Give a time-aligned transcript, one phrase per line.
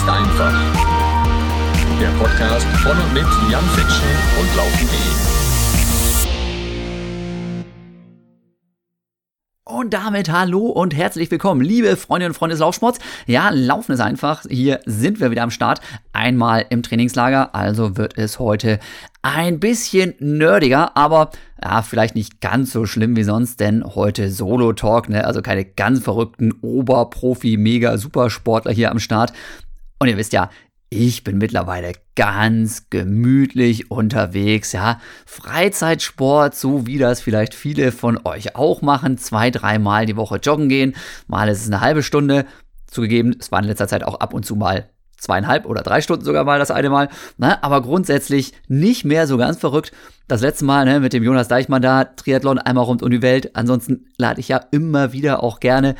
[0.00, 0.52] ist einfach.
[2.00, 4.08] Der Podcast von und mit Jan Fitschen
[4.40, 4.96] und Laufen.de.
[9.64, 12.98] Und damit hallo und herzlich willkommen, liebe Freundinnen und Freunde des Laufsports.
[13.26, 14.44] Ja, Laufen ist einfach.
[14.48, 15.80] Hier sind wir wieder am Start.
[16.12, 17.54] Einmal im Trainingslager.
[17.54, 18.80] Also wird es heute
[19.22, 21.30] ein bisschen nerdiger, aber
[21.62, 25.26] ja, vielleicht nicht ganz so schlimm wie sonst, denn heute Solo-Talk, ne?
[25.26, 29.34] Also keine ganz verrückten Oberprofi, mega Supersportler hier am Start.
[30.02, 30.48] Und ihr wisst ja,
[30.88, 34.98] ich bin mittlerweile ganz gemütlich unterwegs, ja.
[35.26, 39.18] Freizeitsport, so wie das vielleicht viele von euch auch machen.
[39.18, 40.96] Zwei, dreimal die Woche joggen gehen.
[41.28, 42.46] Mal ist es eine halbe Stunde.
[42.86, 46.24] Zugegeben, es war in letzter Zeit auch ab und zu mal zweieinhalb oder drei Stunden
[46.24, 47.08] sogar mal das eine Mal.
[47.36, 47.62] Ne?
[47.62, 49.92] Aber grundsätzlich nicht mehr so ganz verrückt.
[50.28, 53.54] Das letzte Mal ne, mit dem Jonas Deichmann da, Triathlon einmal rund um die Welt.
[53.54, 55.94] Ansonsten lade ich ja immer wieder auch gerne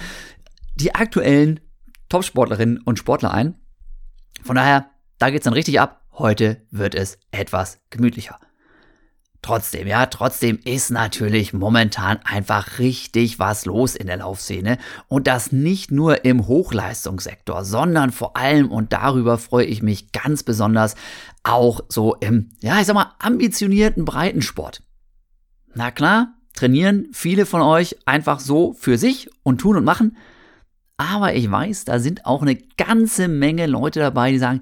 [0.75, 1.61] die aktuellen
[2.09, 3.57] Topsportlerinnen und Sportler ein.
[4.43, 6.07] Von daher, da geht's dann richtig ab.
[6.13, 8.39] Heute wird es etwas gemütlicher.
[9.43, 14.77] Trotzdem, ja, trotzdem ist natürlich momentan einfach richtig was los in der Laufszene.
[15.09, 20.43] Und das nicht nur im Hochleistungssektor, sondern vor allem, und darüber freue ich mich ganz
[20.43, 20.95] besonders,
[21.43, 24.83] auch so im, ja, ich sag mal, ambitionierten Breitensport.
[25.75, 30.19] Na klar, trainieren viele von euch einfach so für sich und tun und machen.
[31.01, 34.61] Aber ich weiß, da sind auch eine ganze Menge Leute dabei, die sagen,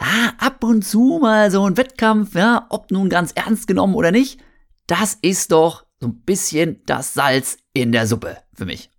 [0.00, 4.12] ja, ab und zu mal so ein Wettkampf, ja, ob nun ganz ernst genommen oder
[4.12, 4.40] nicht,
[4.86, 8.93] das ist doch so ein bisschen das Salz in der Suppe für mich.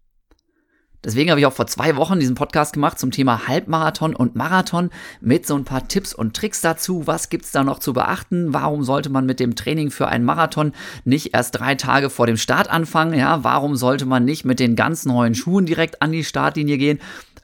[1.05, 4.89] Deswegen habe ich auch vor zwei Wochen diesen Podcast gemacht zum Thema Halbmarathon und Marathon
[5.21, 7.05] mit so ein paar Tipps und Tricks dazu.
[7.05, 8.53] Was gibt's da noch zu beachten?
[8.55, 12.37] Warum sollte man mit dem Training für einen Marathon nicht erst drei Tage vor dem
[12.37, 13.13] Start anfangen?
[13.13, 16.99] Ja, warum sollte man nicht mit den ganz neuen Schuhen direkt an die Startlinie gehen?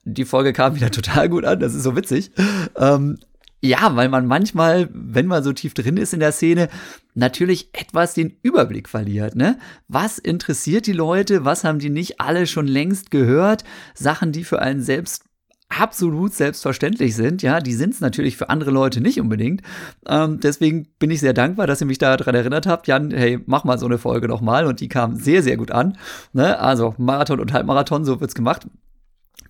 [0.06, 2.32] Die Folge kam wieder total gut an, das ist so witzig.
[2.76, 3.20] Ähm,
[3.62, 6.68] ja, weil man manchmal, wenn man so tief drin ist in der Szene,
[7.14, 9.36] natürlich etwas den Überblick verliert.
[9.36, 9.60] Ne?
[9.88, 11.46] Was interessiert die Leute?
[11.46, 13.64] Was haben die nicht alle schon längst gehört?
[13.94, 15.26] Sachen, die für einen selbst
[15.70, 19.62] absolut selbstverständlich sind, ja, die sind es natürlich für andere Leute nicht unbedingt.
[20.06, 22.88] Ähm, deswegen bin ich sehr dankbar, dass ihr mich daran erinnert habt.
[22.88, 25.98] Jan, hey, mach mal so eine Folge nochmal und die kam sehr, sehr gut an.
[26.34, 26.60] Ne?
[26.60, 28.68] Also Marathon und Halbmarathon, so wird's gemacht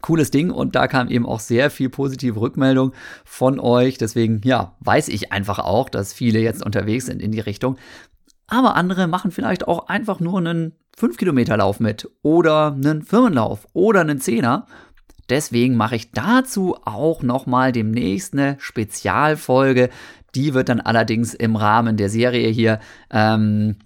[0.02, 2.94] cooles Ding und da kam eben auch sehr viel positive Rückmeldung
[3.24, 3.98] von euch.
[3.98, 7.78] Deswegen, ja, weiß ich einfach auch, dass viele jetzt unterwegs sind in die Richtung.
[8.48, 14.20] Aber andere machen vielleicht auch einfach nur einen 5-Kilometer-Lauf mit oder einen Firmenlauf oder einen
[14.20, 14.66] Zehner.
[15.30, 19.90] Deswegen mache ich dazu auch nochmal demnächst eine Spezialfolge.
[20.36, 23.78] Die wird dann allerdings im Rahmen der Serie hier ähm,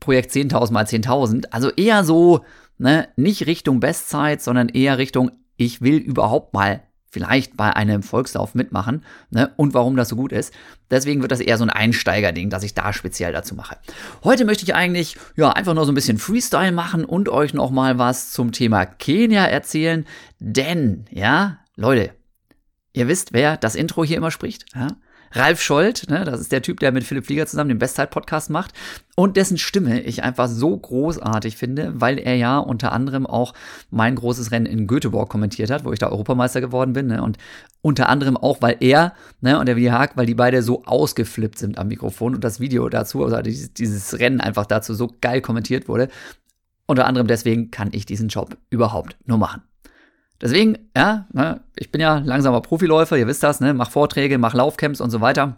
[0.00, 2.44] Projekt 10.000 mal 10.000, also eher so,
[2.78, 8.56] ne, nicht Richtung Bestzeit, sondern eher Richtung ich will überhaupt mal vielleicht bei einem Volkslauf
[8.56, 10.52] mitmachen ne, und warum das so gut ist.
[10.90, 13.76] Deswegen wird das eher so ein Einsteigerding, dass ich da speziell dazu mache.
[14.24, 17.70] Heute möchte ich eigentlich ja einfach nur so ein bisschen Freestyle machen und euch noch
[17.70, 20.06] mal was zum Thema Kenia erzählen,
[20.40, 22.10] denn ja, Leute,
[22.92, 24.88] ihr wisst, wer das Intro hier immer spricht, ja?
[25.34, 28.72] Ralf Scholz, ne, das ist der Typ, der mit Philipp Flieger zusammen den Bestzeit-Podcast macht
[29.16, 33.52] und dessen Stimme ich einfach so großartig finde, weil er ja unter anderem auch
[33.90, 37.08] mein großes Rennen in Göteborg kommentiert hat, wo ich da Europameister geworden bin.
[37.08, 37.38] Ne, und
[37.82, 41.58] unter anderem auch, weil er ne, und der Willi Haag, weil die beide so ausgeflippt
[41.58, 45.40] sind am Mikrofon und das Video dazu, also dieses, dieses Rennen einfach dazu so geil
[45.40, 46.08] kommentiert wurde.
[46.86, 49.62] Unter anderem deswegen kann ich diesen Job überhaupt nur machen.
[50.44, 54.52] Deswegen, ja, ne, ich bin ja langsamer Profiläufer, ihr wisst das, ne, mach Vorträge, mach
[54.52, 55.56] Laufcamps und so weiter.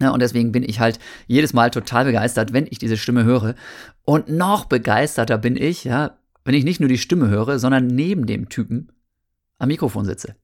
[0.00, 3.56] Ja, und deswegen bin ich halt jedes Mal total begeistert, wenn ich diese Stimme höre.
[4.04, 8.26] Und noch begeisterter bin ich, ja, wenn ich nicht nur die Stimme höre, sondern neben
[8.26, 8.92] dem Typen
[9.58, 10.36] am Mikrofon sitze.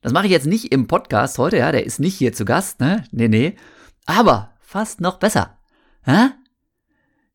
[0.00, 2.78] Das mache ich jetzt nicht im Podcast heute, ja, der ist nicht hier zu Gast,
[2.78, 3.02] ne?
[3.10, 3.56] Nee, nee.
[4.04, 5.58] Aber fast noch besser.
[6.06, 6.30] Ja?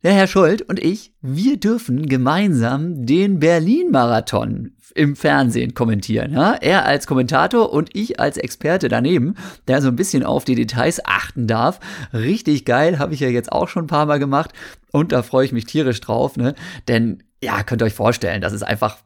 [0.04, 6.34] Der Herr Scholz und ich, wir dürfen gemeinsam den Berlin-Marathon im Fernsehen kommentieren.
[6.34, 6.54] Ja?
[6.54, 9.36] Er als Kommentator und ich als Experte daneben,
[9.68, 11.80] der so ein bisschen auf die Details achten darf.
[12.14, 14.54] Richtig geil, habe ich ja jetzt auch schon ein paar Mal gemacht
[14.92, 16.56] und da freue ich mich tierisch drauf, ne?
[16.88, 18.98] Denn ja, könnt ihr euch vorstellen, das ist einfach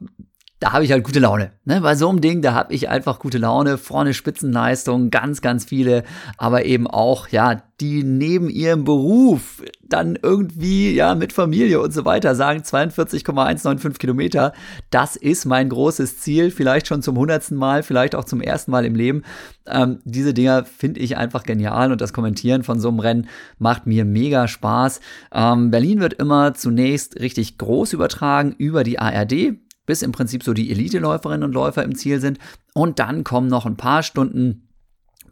[0.58, 1.52] da habe ich halt gute Laune.
[1.64, 1.82] Ne?
[1.82, 6.02] Bei so einem Ding, da habe ich einfach gute Laune, vorne Spitzenleistung, ganz, ganz viele,
[6.38, 12.06] aber eben auch, ja, die neben ihrem Beruf dann irgendwie, ja, mit Familie und so
[12.06, 14.54] weiter sagen, 42,195 Kilometer,
[14.88, 18.86] das ist mein großes Ziel, vielleicht schon zum hundertsten Mal, vielleicht auch zum ersten Mal
[18.86, 19.24] im Leben.
[19.66, 23.86] Ähm, diese Dinger finde ich einfach genial und das Kommentieren von so einem Rennen macht
[23.86, 25.00] mir mega Spaß.
[25.34, 30.52] Ähm, Berlin wird immer zunächst richtig groß übertragen über die ARD bis im Prinzip so
[30.52, 32.38] die Elite-Läuferinnen und Läufer im Ziel sind.
[32.74, 34.68] Und dann kommen noch ein paar Stunden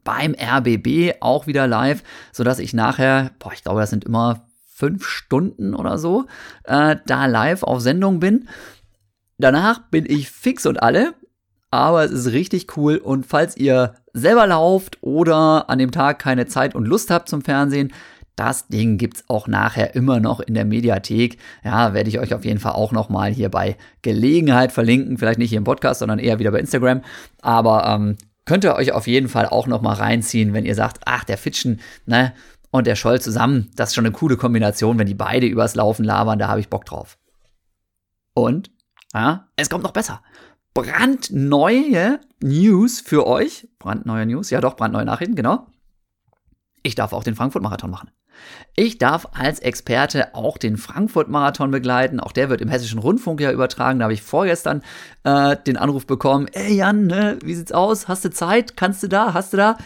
[0.05, 2.03] beim RBB auch wieder live,
[2.33, 6.27] sodass ich nachher, boah, ich glaube, das sind immer fünf Stunden oder so,
[6.65, 8.49] äh, da live auf Sendung bin.
[9.39, 11.15] Danach bin ich fix und alle,
[11.71, 16.47] aber es ist richtig cool und falls ihr selber lauft oder an dem Tag keine
[16.47, 17.93] Zeit und Lust habt zum Fernsehen,
[18.37, 21.39] das Ding gibt's auch nachher immer noch in der Mediathek.
[21.63, 25.19] Ja, werde ich euch auf jeden Fall auch noch mal hier bei Gelegenheit verlinken.
[25.19, 27.03] Vielleicht nicht hier im Podcast, sondern eher wieder bei Instagram.
[27.43, 31.03] Aber ähm, könnt ihr euch auf jeden Fall auch noch mal reinziehen, wenn ihr sagt,
[31.07, 32.35] ach, der Fitschen, ne,
[32.71, 36.05] und der Scholl zusammen, das ist schon eine coole Kombination, wenn die beide übers Laufen
[36.05, 37.19] labern, da habe ich Bock drauf.
[38.35, 38.73] Und,
[39.13, 40.23] ja, es kommt noch besser.
[40.75, 43.69] Brandneue News für euch.
[43.79, 45.69] Brandneue News, ja doch, brandneue Nachrichten, genau.
[46.83, 48.11] Ich darf auch den Frankfurt-Marathon machen.
[48.77, 52.21] Ich darf als Experte auch den Frankfurt-Marathon begleiten.
[52.21, 53.99] Auch der wird im Hessischen Rundfunk ja übertragen.
[53.99, 54.83] Da habe ich vorgestern
[55.23, 58.09] äh, den Anruf bekommen: Ey Jan, ne, wie sieht's aus?
[58.09, 58.77] Hast du Zeit?
[58.77, 59.35] Kannst du da?
[59.35, 59.77] Hast du da?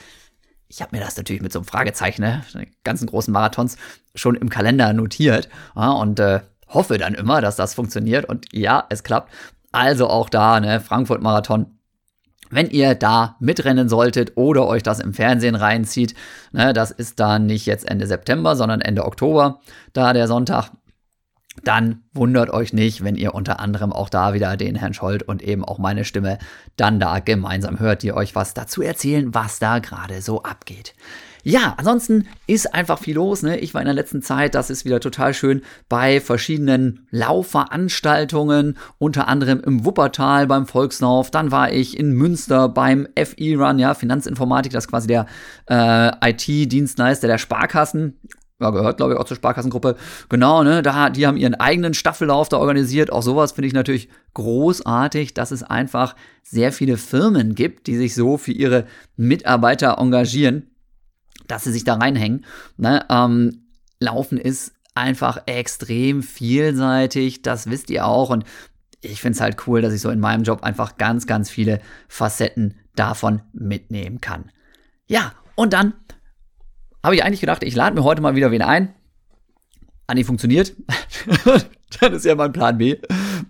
[0.68, 2.42] Ich habe mir das natürlich mit so einem Fragezeichen, ne,
[2.84, 3.76] ganzen großen Marathons,
[4.14, 8.26] schon im Kalender notiert ja, und äh, hoffe dann immer, dass das funktioniert.
[8.26, 9.32] Und ja, es klappt.
[9.72, 11.77] Also auch da, ne, Frankfurt-Marathon
[12.50, 16.14] wenn ihr da mitrennen solltet oder euch das im Fernsehen reinzieht,
[16.52, 19.60] ne, das ist dann nicht jetzt Ende September, sondern Ende Oktober,
[19.92, 20.70] da der Sonntag,
[21.64, 25.42] dann wundert euch nicht, wenn ihr unter anderem auch da wieder den Herrn Scholz und
[25.42, 26.38] eben auch meine Stimme
[26.76, 30.94] dann da gemeinsam hört, die euch was dazu erzählen, was da gerade so abgeht.
[31.42, 33.42] Ja, ansonsten ist einfach viel los.
[33.42, 33.58] Ne?
[33.58, 39.28] Ich war in der letzten Zeit, das ist wieder total schön, bei verschiedenen Laufveranstaltungen, unter
[39.28, 41.30] anderem im Wuppertal beim Volkslauf.
[41.30, 45.26] Dann war ich in Münster beim FE-Run, ja, Finanzinformatik, das ist quasi der
[45.68, 48.18] äh, IT-Dienstleister der Sparkassen
[48.60, 49.94] ja, gehört, glaube ich, auch zur Sparkassengruppe.
[50.28, 53.12] Genau, ne, da, die haben ihren eigenen Staffellauf da organisiert.
[53.12, 58.16] Auch sowas finde ich natürlich großartig, dass es einfach sehr viele Firmen gibt, die sich
[58.16, 58.86] so für ihre
[59.16, 60.64] Mitarbeiter engagieren
[61.48, 62.44] dass sie sich da reinhängen.
[62.76, 63.04] Ne?
[63.10, 63.64] Ähm,
[63.98, 68.30] Laufen ist einfach extrem vielseitig, das wisst ihr auch.
[68.30, 68.44] Und
[69.00, 71.80] ich finde es halt cool, dass ich so in meinem Job einfach ganz, ganz viele
[72.08, 74.50] Facetten davon mitnehmen kann.
[75.06, 75.94] Ja, und dann
[77.02, 78.94] habe ich eigentlich gedacht, ich lade mir heute mal wieder wen ein.
[80.06, 80.74] Anni funktioniert.
[82.00, 82.96] dann ist ja mein Plan B.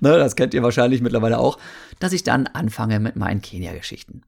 [0.01, 1.59] Ne, das kennt ihr wahrscheinlich mittlerweile auch,
[1.99, 4.23] dass ich dann anfange mit meinen Kenia-Geschichten.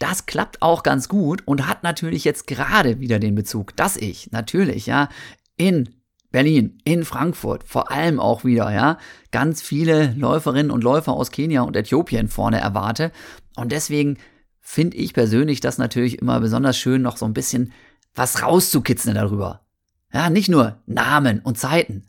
[0.00, 4.32] Das klappt auch ganz gut und hat natürlich jetzt gerade wieder den Bezug, dass ich
[4.32, 5.10] natürlich, ja,
[5.58, 5.90] in
[6.30, 8.96] Berlin, in Frankfurt, vor allem auch wieder, ja,
[9.30, 13.12] ganz viele Läuferinnen und Läufer aus Kenia und Äthiopien vorne erwarte.
[13.56, 14.16] Und deswegen
[14.58, 17.72] finde ich persönlich das natürlich immer besonders schön, noch so ein bisschen
[18.14, 19.66] was rauszukitzeln darüber.
[20.14, 22.04] Ja, nicht nur Namen und Zeiten,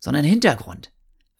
[0.00, 0.92] sondern Hintergrund.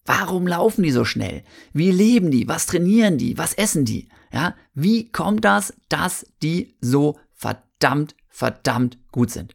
[0.04, 1.44] Warum laufen die so schnell?
[1.72, 2.46] Wie leben die?
[2.46, 3.38] Was trainieren die?
[3.38, 4.10] Was essen die?
[4.32, 9.54] Ja, wie kommt das, dass die so verdammt, verdammt gut sind?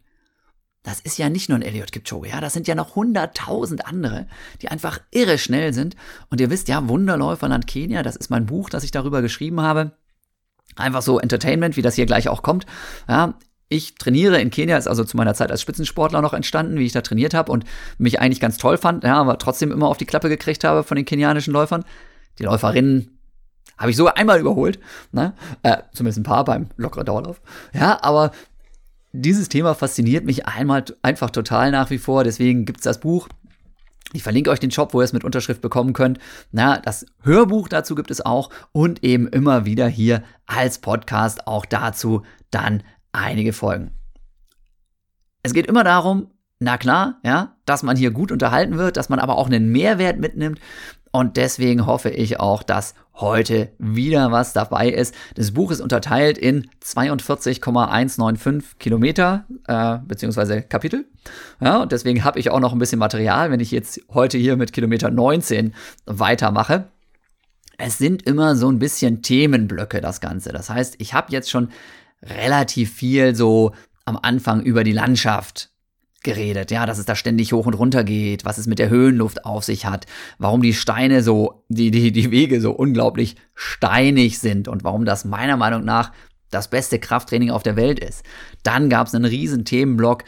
[0.82, 4.26] Das ist ja nicht nur ein Elliot Kipchoge, ja, das sind ja noch hunderttausend andere,
[4.60, 5.96] die einfach irre schnell sind.
[6.28, 9.92] Und ihr wisst ja, Wunderläuferland Kenia, das ist mein Buch, das ich darüber geschrieben habe.
[10.76, 12.66] Einfach so Entertainment, wie das hier gleich auch kommt.
[13.08, 13.38] Ja,
[13.70, 16.92] ich trainiere in Kenia, ist also zu meiner Zeit als Spitzensportler noch entstanden, wie ich
[16.92, 17.64] da trainiert habe und
[17.96, 20.96] mich eigentlich ganz toll fand, ja, aber trotzdem immer auf die Klappe gekriegt habe von
[20.96, 21.84] den kenianischen Läufern.
[22.38, 23.13] Die Läuferinnen
[23.78, 24.78] habe ich sogar einmal überholt,
[25.12, 25.34] ne?
[25.62, 27.40] Äh, zumindest ein paar beim lockeren Dauerlauf.
[27.72, 28.32] Ja, aber
[29.12, 32.24] dieses Thema fasziniert mich einmal einfach total nach wie vor.
[32.24, 33.28] Deswegen gibt es das Buch.
[34.12, 36.18] Ich verlinke euch den Shop, wo ihr es mit Unterschrift bekommen könnt.
[36.52, 41.66] Na, das Hörbuch dazu gibt es auch und eben immer wieder hier als Podcast auch
[41.66, 43.90] dazu dann einige Folgen.
[45.42, 49.18] Es geht immer darum, na klar, ja, dass man hier gut unterhalten wird, dass man
[49.18, 50.60] aber auch einen Mehrwert mitnimmt
[51.12, 55.14] und deswegen hoffe ich auch, dass heute wieder was dabei ist.
[55.34, 61.06] Das Buch ist unterteilt in 42,195 Kilometer äh, beziehungsweise Kapitel.
[61.60, 64.56] Ja, und deswegen habe ich auch noch ein bisschen Material, wenn ich jetzt heute hier
[64.56, 65.74] mit Kilometer 19
[66.06, 66.88] weitermache.
[67.78, 70.52] Es sind immer so ein bisschen Themenblöcke, das Ganze.
[70.52, 71.70] Das heißt, ich habe jetzt schon
[72.22, 73.72] relativ viel so
[74.04, 75.70] am Anfang über die Landschaft
[76.24, 79.44] geredet, ja, dass es da ständig hoch und runter geht, was es mit der Höhenluft
[79.44, 80.06] auf sich hat,
[80.38, 85.24] warum die Steine so, die, die, die Wege so unglaublich steinig sind und warum das
[85.24, 86.12] meiner Meinung nach
[86.50, 88.24] das beste Krafttraining auf der Welt ist.
[88.62, 90.24] Dann gab es einen riesen Themenblock,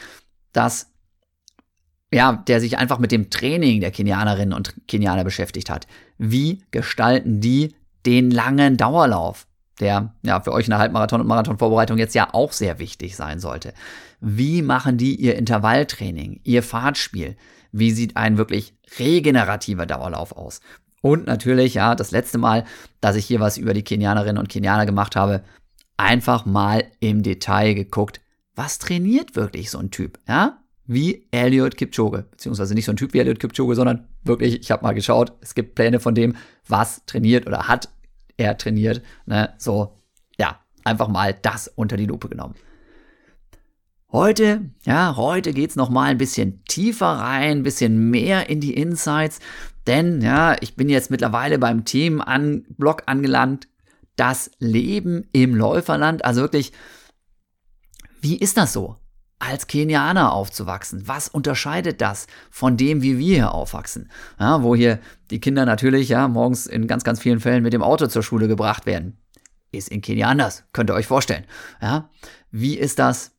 [0.53, 0.93] dass
[2.12, 5.87] ja, der sich einfach mit dem Training der Kenianerinnen und Kenianer beschäftigt hat.
[6.19, 7.75] Wie gestalten die
[8.05, 9.47] den langen Dauerlauf?
[9.81, 13.41] der ja für euch in der Halbmarathon- und Marathonvorbereitung jetzt ja auch sehr wichtig sein
[13.41, 13.75] sollte.
[14.28, 17.37] Wie machen die ihr Intervalltraining, ihr Fahrtspiel?
[17.71, 20.61] Wie sieht ein wirklich regenerativer Dauerlauf aus?
[21.00, 22.64] Und natürlich, ja, das letzte Mal,
[23.00, 25.45] dass ich hier was über die Kenianerinnen und Kenianer gemacht habe,
[25.97, 28.21] einfach mal im Detail geguckt,
[28.56, 30.59] was trainiert wirklich so ein Typ, ja?
[30.87, 34.83] Wie Elliot Kipchoge, beziehungsweise nicht so ein Typ wie Elliot Kipchoge, sondern wirklich, ich habe
[34.83, 36.35] mal geschaut, es gibt Pläne von dem,
[36.66, 37.90] was trainiert oder hat
[38.37, 39.54] er trainiert, ne?
[39.56, 40.00] So,
[40.37, 42.56] ja, einfach mal das unter die Lupe genommen.
[44.13, 48.75] Heute, ja, heute geht's noch mal ein bisschen tiefer rein, ein bisschen mehr in die
[48.75, 49.41] Insights,
[49.87, 53.69] denn ja, ich bin jetzt mittlerweile beim Themenblock angelangt,
[54.15, 56.73] das Leben im Läuferland, also wirklich,
[58.21, 58.97] wie ist das so?
[59.39, 61.07] als Kenianer aufzuwachsen.
[61.07, 64.11] Was unterscheidet das von dem, wie wir hier aufwachsen?
[64.41, 64.99] Ja, wo hier
[65.31, 68.49] die Kinder natürlich ja morgens in ganz, ganz vielen Fällen mit dem Auto zur Schule
[68.49, 69.19] gebracht werden.
[69.73, 71.45] Ist in Kenia anders, könnt ihr euch vorstellen.
[71.83, 72.09] Ja,
[72.51, 73.36] wie ist das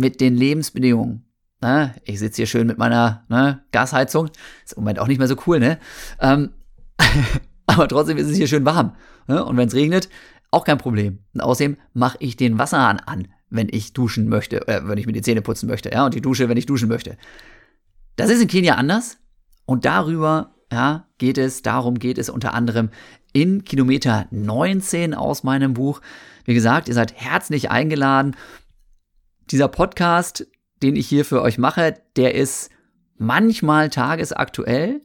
[0.00, 1.24] mit den Lebensbedingungen?
[1.60, 1.94] Ne?
[2.04, 4.30] Ich sitze hier schön mit meiner ne, Gasheizung.
[4.64, 5.78] Ist im Moment auch nicht mehr so cool, ne?
[6.20, 6.50] Ähm,
[7.66, 8.96] aber trotzdem ist es hier schön warm.
[9.26, 9.44] Ne?
[9.44, 10.08] Und wenn es regnet,
[10.50, 11.20] auch kein Problem.
[11.34, 15.12] Und außerdem mache ich den Wasserhahn an, wenn ich duschen möchte, äh, wenn ich mir
[15.12, 17.16] die Zähne putzen möchte, ja, und die Dusche, wenn ich duschen möchte.
[18.16, 19.18] Das ist in Kenia anders.
[19.66, 22.90] Und darüber, ja, geht es, darum geht es unter anderem
[23.32, 26.00] in Kilometer 19 aus meinem Buch.
[26.44, 28.34] Wie gesagt, ihr seid herzlich eingeladen.
[29.50, 30.46] Dieser Podcast
[30.82, 32.70] den ich hier für euch mache, der ist
[33.16, 35.00] manchmal tagesaktuell.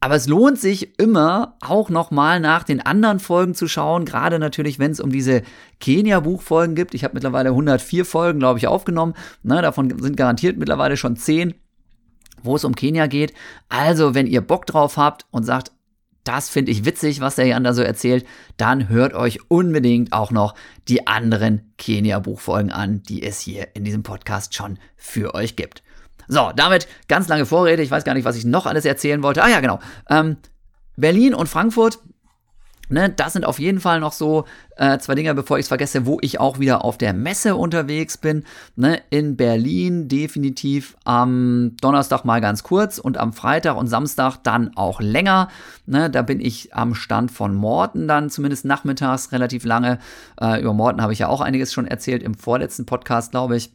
[0.00, 4.78] Aber es lohnt sich immer auch nochmal nach den anderen Folgen zu schauen, gerade natürlich,
[4.78, 5.42] wenn es um diese
[5.80, 6.94] Kenia-Buchfolgen gibt.
[6.94, 9.14] Ich habe mittlerweile 104 Folgen, glaube ich, aufgenommen.
[9.42, 11.54] Ne, davon sind garantiert mittlerweile schon 10,
[12.44, 13.34] wo es um Kenia geht.
[13.68, 15.72] Also, wenn ihr Bock drauf habt und sagt,
[16.28, 18.26] das finde ich witzig, was der Jan da so erzählt,
[18.58, 20.54] dann hört euch unbedingt auch noch
[20.86, 25.82] die anderen Kenia-Buchfolgen an, die es hier in diesem Podcast schon für euch gibt.
[26.28, 27.82] So, damit ganz lange Vorrede.
[27.82, 29.42] Ich weiß gar nicht, was ich noch alles erzählen wollte.
[29.42, 29.78] Ah ja, genau.
[30.10, 30.36] Ähm,
[30.96, 31.98] Berlin und Frankfurt
[32.88, 34.44] Ne, das sind auf jeden Fall noch so
[34.76, 38.16] äh, zwei Dinge, bevor ich es vergesse, wo ich auch wieder auf der Messe unterwegs
[38.16, 38.44] bin.
[38.76, 44.76] Ne, in Berlin definitiv am Donnerstag mal ganz kurz und am Freitag und Samstag dann
[44.76, 45.48] auch länger.
[45.86, 49.98] Ne, da bin ich am Stand von Morten dann zumindest nachmittags relativ lange.
[50.40, 53.70] Äh, über Morten habe ich ja auch einiges schon erzählt im vorletzten Podcast, glaube ich.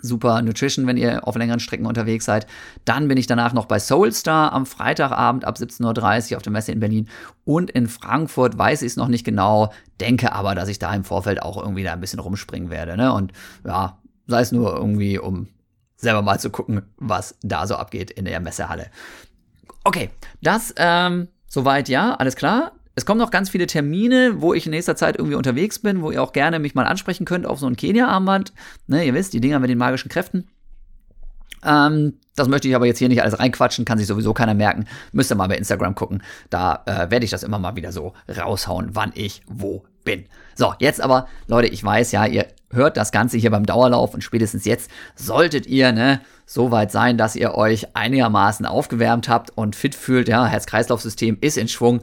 [0.00, 2.46] Super Nutrition, wenn ihr auf längeren Strecken unterwegs seid.
[2.84, 6.72] Dann bin ich danach noch bei Soulstar am Freitagabend ab 17.30 Uhr auf der Messe
[6.72, 7.08] in Berlin.
[7.44, 11.04] Und in Frankfurt weiß ich es noch nicht genau, denke aber, dass ich da im
[11.04, 12.96] Vorfeld auch irgendwie da ein bisschen rumspringen werde.
[12.96, 13.12] Ne?
[13.12, 13.32] Und
[13.64, 15.48] ja, sei es nur irgendwie, um
[15.96, 18.86] selber mal zu gucken, was da so abgeht in der Messehalle.
[19.84, 20.10] Okay,
[20.42, 22.72] das ähm, soweit ja, alles klar.
[22.98, 26.10] Es kommen noch ganz viele Termine, wo ich in nächster Zeit irgendwie unterwegs bin, wo
[26.10, 28.52] ihr auch gerne mich mal ansprechen könnt auf so ein Kenia-Armband.
[28.88, 30.48] Ne, ihr wisst, die Dinger mit den magischen Kräften.
[31.64, 34.86] Ähm, das möchte ich aber jetzt hier nicht alles reinquatschen, kann sich sowieso keiner merken.
[35.12, 36.24] Müsst ihr mal bei Instagram gucken.
[36.50, 40.24] Da äh, werde ich das immer mal wieder so raushauen, wann ich wo bin.
[40.56, 44.24] So, jetzt aber, Leute, ich weiß ja, ihr hört das Ganze hier beim Dauerlauf und
[44.24, 49.76] spätestens jetzt solltet ihr, ne, so weit sein, dass ihr euch einigermaßen aufgewärmt habt und
[49.76, 50.28] fit fühlt.
[50.28, 52.00] Ja, Herz-Kreislauf-System ist in Schwung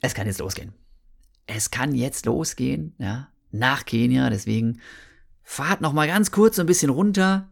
[0.00, 0.72] es kann jetzt losgehen.
[1.46, 4.30] Es kann jetzt losgehen, ja, nach Kenia.
[4.30, 4.80] Deswegen
[5.42, 7.48] fahrt noch mal ganz kurz so ein bisschen runter.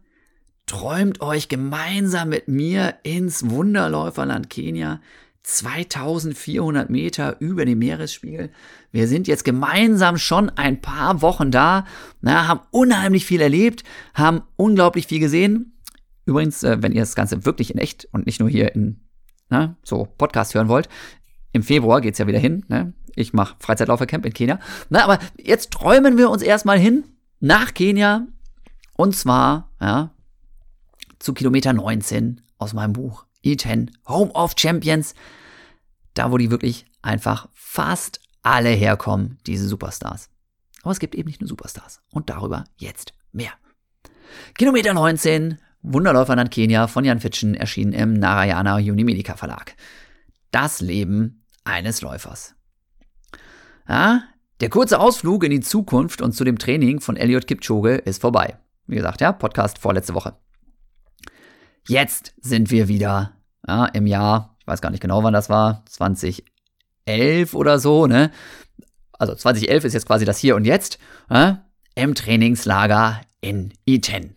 [0.65, 4.99] Träumt euch gemeinsam mit mir ins Wunderläuferland Kenia.
[5.45, 8.49] 2400 Meter über dem Meeresspiegel.
[8.91, 11.85] Wir sind jetzt gemeinsam schon ein paar Wochen da,
[12.21, 13.83] na, haben unheimlich viel erlebt,
[14.15, 15.73] haben unglaublich viel gesehen.
[16.25, 19.01] Übrigens, äh, wenn ihr das Ganze wirklich in echt und nicht nur hier in
[19.49, 20.89] na, so Podcast hören wollt,
[21.55, 22.65] im Februar geht's ja wieder hin.
[22.67, 22.91] Ne?
[23.15, 24.59] Ich mache Freizeitläufercamp in Kenia.
[24.89, 27.05] Na, aber jetzt träumen wir uns erstmal hin
[27.39, 28.27] nach Kenia.
[28.97, 30.11] Und zwar, ja,
[31.17, 35.15] zu Kilometer 19 aus meinem Buch E10, Home of Champions.
[36.13, 40.29] Da, wo die wirklich einfach fast alle herkommen, diese Superstars.
[40.83, 42.01] Aber es gibt eben nicht nur Superstars.
[42.11, 43.53] Und darüber jetzt mehr.
[44.55, 49.77] Kilometer 19, Wunderläufer nach Kenia von Jan Fitschen, erschienen im Narayana Unimedica Verlag.
[50.51, 52.55] Das Leben eines Läufers.
[53.87, 54.23] Ja,
[54.61, 58.57] der kurze Ausflug in die Zukunft und zu dem Training von Elliot Kipchoge ist vorbei.
[58.87, 60.37] Wie gesagt, ja, Podcast vorletzte Woche.
[61.87, 63.33] Jetzt sind wir wieder
[63.67, 68.31] ja, im Jahr, ich weiß gar nicht genau, wann das war, 2011 oder so, ne?
[69.13, 74.35] Also 2011 ist jetzt quasi das Hier und Jetzt, ja, im Trainingslager in Iten.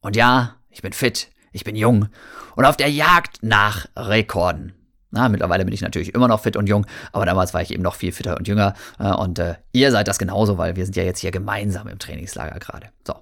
[0.00, 2.08] Und ja, ich bin fit, ich bin jung
[2.56, 4.81] und auf der Jagd nach Rekorden.
[5.12, 7.82] Na, mittlerweile bin ich natürlich immer noch fit und jung, aber damals war ich eben
[7.82, 8.74] noch viel fitter und jünger.
[8.98, 11.98] Äh, und äh, ihr seid das genauso, weil wir sind ja jetzt hier gemeinsam im
[11.98, 12.88] Trainingslager gerade.
[13.06, 13.14] So.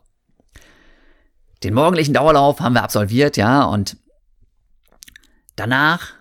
[1.65, 3.97] Den morgendlichen Dauerlauf haben wir absolviert, ja, und
[5.57, 6.13] danach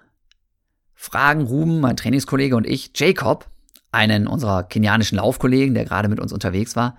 [0.95, 3.47] fragen Ruben, mein Trainingskollege und ich, Jacob,
[3.91, 6.97] einen unserer kenianischen Laufkollegen, der gerade mit uns unterwegs war,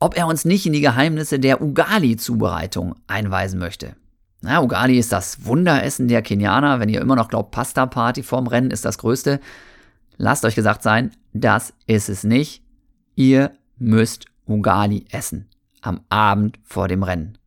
[0.00, 3.96] ob er uns nicht in die Geheimnisse der Ugali-Zubereitung einweisen möchte.
[4.44, 6.78] Na, Ugali ist das Wunderessen der Kenianer.
[6.78, 9.40] Wenn ihr immer noch glaubt, Pasta-Party vorm Rennen ist das Größte.
[10.18, 12.62] Lasst euch gesagt sein, das ist es nicht.
[13.14, 15.48] Ihr müsst Ugali essen.
[15.80, 17.38] Am Abend vor dem Rennen.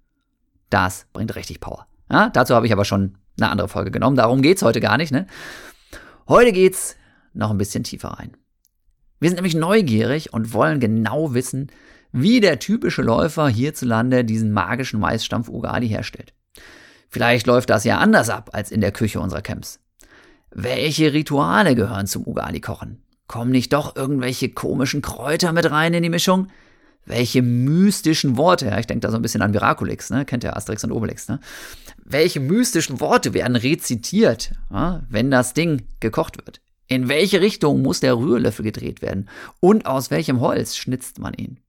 [0.71, 1.85] Das bringt richtig Power.
[2.11, 4.15] Ja, dazu habe ich aber schon eine andere Folge genommen.
[4.15, 5.11] Darum geht es heute gar nicht.
[5.11, 5.27] Ne?
[6.27, 6.95] Heute geht's
[7.35, 8.31] noch ein bisschen tiefer rein.
[9.19, 11.67] Wir sind nämlich neugierig und wollen genau wissen,
[12.11, 16.33] wie der typische Läufer hierzulande diesen magischen Maisstampf Ugali herstellt.
[17.09, 19.79] Vielleicht läuft das ja anders ab als in der Küche unserer Camps.
[20.51, 23.01] Welche Rituale gehören zum Ugali-Kochen?
[23.27, 26.47] Kommen nicht doch irgendwelche komischen Kräuter mit rein in die Mischung?
[27.05, 30.25] Welche mystischen Worte, ja, ich denke da so ein bisschen an Miraculix, ne?
[30.25, 31.39] kennt ihr Asterix und Obelix, ne?
[32.03, 36.61] Welche mystischen Worte werden rezitiert, ja, wenn das Ding gekocht wird?
[36.87, 39.29] In welche Richtung muss der Rührlöffel gedreht werden?
[39.59, 41.59] Und aus welchem Holz schnitzt man ihn?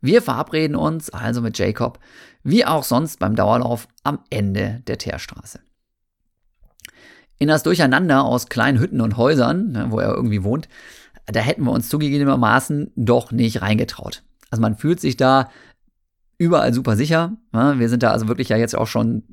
[0.00, 1.98] Wir verabreden uns also mit Jacob,
[2.44, 5.60] wie auch sonst beim Dauerlauf, am Ende der Teerstraße.
[7.38, 10.68] In das Durcheinander aus kleinen Hütten und Häusern, ne, wo er irgendwie wohnt,
[11.26, 14.22] da hätten wir uns zugegebenermaßen doch nicht reingetraut.
[14.50, 15.50] Also man fühlt sich da
[16.38, 17.32] überall super sicher.
[17.52, 17.74] Ne?
[17.78, 19.24] Wir sind da also wirklich ja jetzt auch schon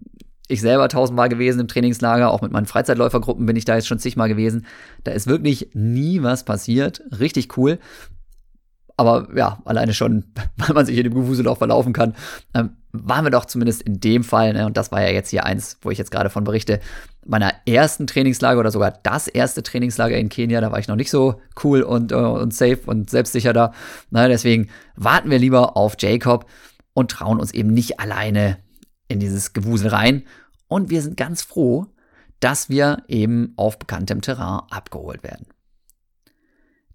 [0.47, 3.99] ich selber tausendmal gewesen im Trainingslager, auch mit meinen Freizeitläufergruppen bin ich da jetzt schon
[3.99, 4.65] zigmal gewesen.
[5.03, 7.01] Da ist wirklich nie was passiert.
[7.19, 7.79] Richtig cool.
[8.97, 10.25] Aber ja, alleine schon,
[10.57, 12.15] weil man sich in dem Gewusel auch verlaufen kann,
[12.53, 15.45] ähm, waren wir doch zumindest in dem Fall, ne, und das war ja jetzt hier
[15.45, 16.79] eins, wo ich jetzt gerade von berichte,
[17.25, 21.11] meiner ersten Trainingslager oder sogar das erste Trainingslager in Kenia, da war ich noch nicht
[21.11, 23.73] so cool und, uh, und safe und selbstsicher da.
[24.09, 26.47] Na, deswegen warten wir lieber auf Jacob
[26.93, 28.57] und trauen uns eben nicht alleine
[29.07, 30.23] in dieses Gewusel rein.
[30.67, 31.87] Und wir sind ganz froh,
[32.39, 35.45] dass wir eben auf bekanntem Terrain abgeholt werden.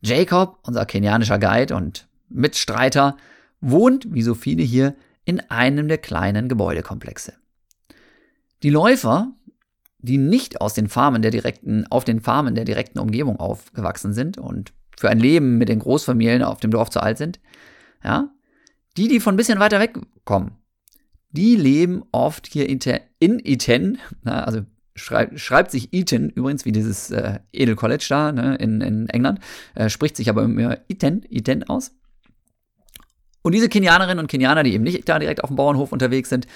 [0.00, 3.16] Jacob, unser kenianischer Guide und Mitstreiter,
[3.60, 7.34] wohnt, wie so viele hier, in einem der kleinen Gebäudekomplexe.
[8.62, 9.32] Die Läufer,
[9.98, 14.38] die nicht aus den Farmen der direkten, auf den Farmen der direkten Umgebung aufgewachsen sind
[14.38, 17.40] und für ein Leben mit den Großfamilien auf dem Dorf zu alt sind,
[18.04, 18.30] ja,
[18.96, 20.52] die, die von ein bisschen weiter weg kommen,
[21.30, 22.78] die leben oft hier in,
[23.18, 24.62] in Iten, also
[24.96, 29.40] schreibt, schreibt sich Eton übrigens wie dieses äh, Edel College da ne, in, in England,
[29.74, 31.92] äh, spricht sich aber immer Eton, Eton aus.
[33.42, 36.48] Und diese Kenianerinnen und Kenianer, die eben nicht da direkt auf dem Bauernhof unterwegs sind,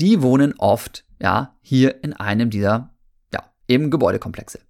[0.00, 2.94] die wohnen oft ja hier in einem dieser
[3.32, 4.60] ja eben Gebäudekomplexe.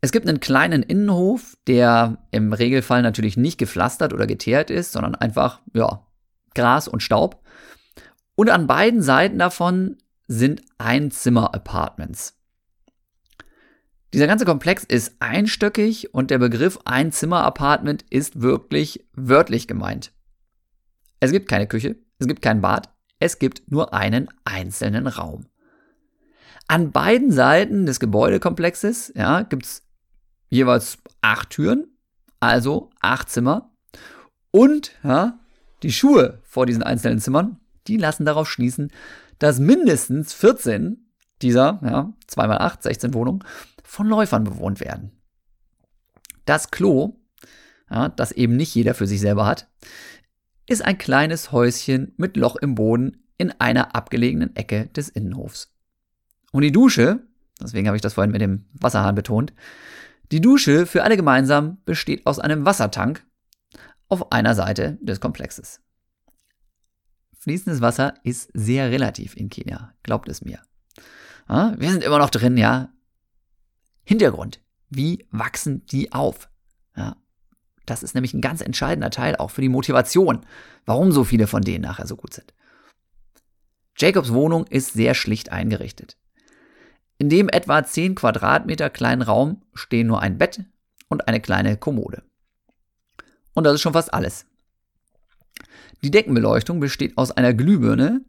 [0.00, 5.14] Es gibt einen kleinen Innenhof, der im Regelfall natürlich nicht gepflastert oder geteert ist, sondern
[5.14, 6.06] einfach ja
[6.54, 7.42] Gras und Staub.
[8.36, 12.38] Und an beiden Seiten davon sind Einzimmer-Apartments.
[14.12, 20.12] Dieser ganze Komplex ist einstöckig und der Begriff Einzimmer-Apartment ist wirklich wörtlich gemeint.
[21.20, 25.46] Es gibt keine Küche, es gibt kein Bad, es gibt nur einen einzelnen Raum.
[26.68, 29.82] An beiden Seiten des Gebäudekomplexes ja, gibt es
[30.48, 31.88] jeweils acht Türen,
[32.40, 33.74] also acht Zimmer.
[34.50, 35.40] Und ja,
[35.82, 38.92] die Schuhe vor diesen einzelnen Zimmern, die lassen darauf schließen,
[39.38, 41.04] dass mindestens 14
[41.42, 43.44] dieser, ja, 2 mal 8, 16 Wohnungen,
[43.82, 45.12] von Läufern bewohnt werden.
[46.46, 47.16] Das Klo,
[47.90, 49.68] ja, das eben nicht jeder für sich selber hat,
[50.66, 55.74] ist ein kleines Häuschen mit Loch im Boden in einer abgelegenen Ecke des Innenhofs.
[56.52, 57.20] Und die Dusche,
[57.60, 59.52] deswegen habe ich das vorhin mit dem Wasserhahn betont,
[60.32, 63.26] die Dusche für alle gemeinsam besteht aus einem Wassertank
[64.08, 65.83] auf einer Seite des Komplexes.
[67.44, 70.60] Fließendes Wasser ist sehr relativ in Kenia, glaubt es mir.
[71.46, 72.88] Wir sind immer noch drin, ja.
[74.02, 74.60] Hintergrund.
[74.88, 76.48] Wie wachsen die auf?
[76.96, 77.16] Ja,
[77.84, 80.46] das ist nämlich ein ganz entscheidender Teil auch für die Motivation,
[80.86, 82.54] warum so viele von denen nachher so gut sind.
[83.98, 86.16] Jacobs Wohnung ist sehr schlicht eingerichtet.
[87.18, 90.64] In dem etwa 10 Quadratmeter kleinen Raum stehen nur ein Bett
[91.08, 92.22] und eine kleine Kommode.
[93.52, 94.46] Und das ist schon fast alles.
[96.04, 98.20] Die Deckenbeleuchtung besteht aus einer Glühbirne,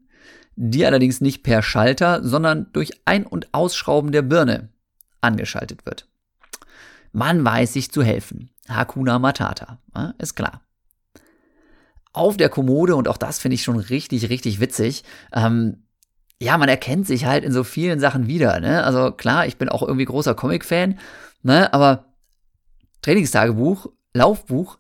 [0.56, 4.70] die allerdings nicht per Schalter, sondern durch Ein- und Ausschrauben der Birne
[5.20, 6.08] angeschaltet wird.
[7.12, 8.50] Man weiß sich zu helfen.
[8.70, 9.80] Hakuna Matata,
[10.20, 10.62] ist klar.
[12.14, 15.84] Auf der Kommode, und auch das finde ich schon richtig, richtig witzig, ähm,
[16.42, 18.62] ja, man erkennt sich halt in so vielen Sachen wieder.
[18.62, 18.86] Ne?
[18.86, 20.98] Also klar, ich bin auch irgendwie großer Comic-Fan,
[21.44, 21.74] ne?
[21.74, 22.14] aber
[23.02, 24.78] Trainingstagebuch, Laufbuch,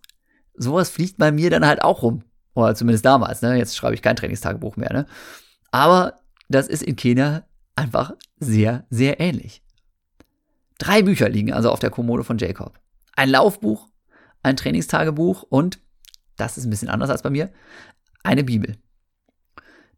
[0.53, 2.23] sowas fliegt bei mir dann halt auch rum.
[2.55, 3.57] Oder zumindest damals, ne?
[3.57, 5.05] Jetzt schreibe ich kein Trainingstagebuch mehr, ne?
[5.71, 7.43] Aber das ist in Kenia
[7.75, 9.61] einfach sehr, sehr ähnlich.
[10.77, 12.79] Drei Bücher liegen also auf der Kommode von Jacob.
[13.15, 13.87] Ein Laufbuch,
[14.41, 15.79] ein Trainingstagebuch und,
[16.37, 17.51] das ist ein bisschen anders als bei mir,
[18.23, 18.77] eine Bibel.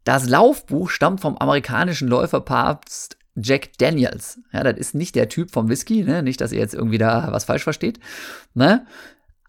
[0.04, 4.40] Das Laufbuch stammt vom amerikanischen Läuferpapst Jack Daniels.
[4.52, 6.22] Ja, das ist nicht der Typ vom Whisky, ne?
[6.22, 8.00] nicht, dass ihr jetzt irgendwie da was falsch versteht.
[8.54, 8.86] Ne?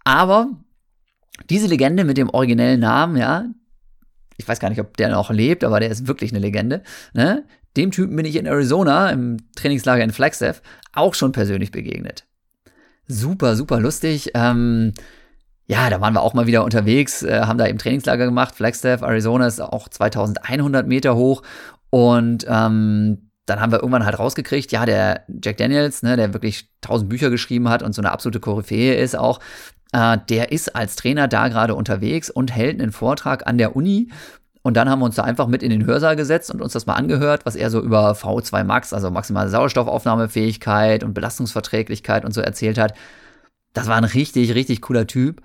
[0.03, 0.49] Aber
[1.49, 3.45] diese Legende mit dem originellen Namen, ja,
[4.37, 6.81] ich weiß gar nicht, ob der noch lebt, aber der ist wirklich eine Legende.
[7.13, 7.45] Ne?
[7.75, 10.61] Dem Typen bin ich in Arizona im Trainingslager in Flagstaff
[10.93, 12.25] auch schon persönlich begegnet.
[13.07, 14.31] Super, super lustig.
[14.33, 14.93] Ähm,
[15.67, 18.55] ja, da waren wir auch mal wieder unterwegs, äh, haben da eben Trainingslager gemacht.
[18.55, 21.43] Flagstaff, Arizona ist auch 2100 Meter hoch
[21.89, 26.69] und ähm, dann haben wir irgendwann halt rausgekriegt, ja, der Jack Daniels, ne, der wirklich
[26.81, 29.39] tausend Bücher geschrieben hat und so eine absolute Koryphäe ist auch,
[29.91, 34.09] der ist als Trainer da gerade unterwegs und hält einen Vortrag an der Uni.
[34.61, 36.85] Und dann haben wir uns da einfach mit in den Hörsaal gesetzt und uns das
[36.85, 42.41] mal angehört, was er so über V2 Max, also maximale Sauerstoffaufnahmefähigkeit und Belastungsverträglichkeit und so
[42.41, 42.93] erzählt hat.
[43.73, 45.41] Das war ein richtig, richtig cooler Typ.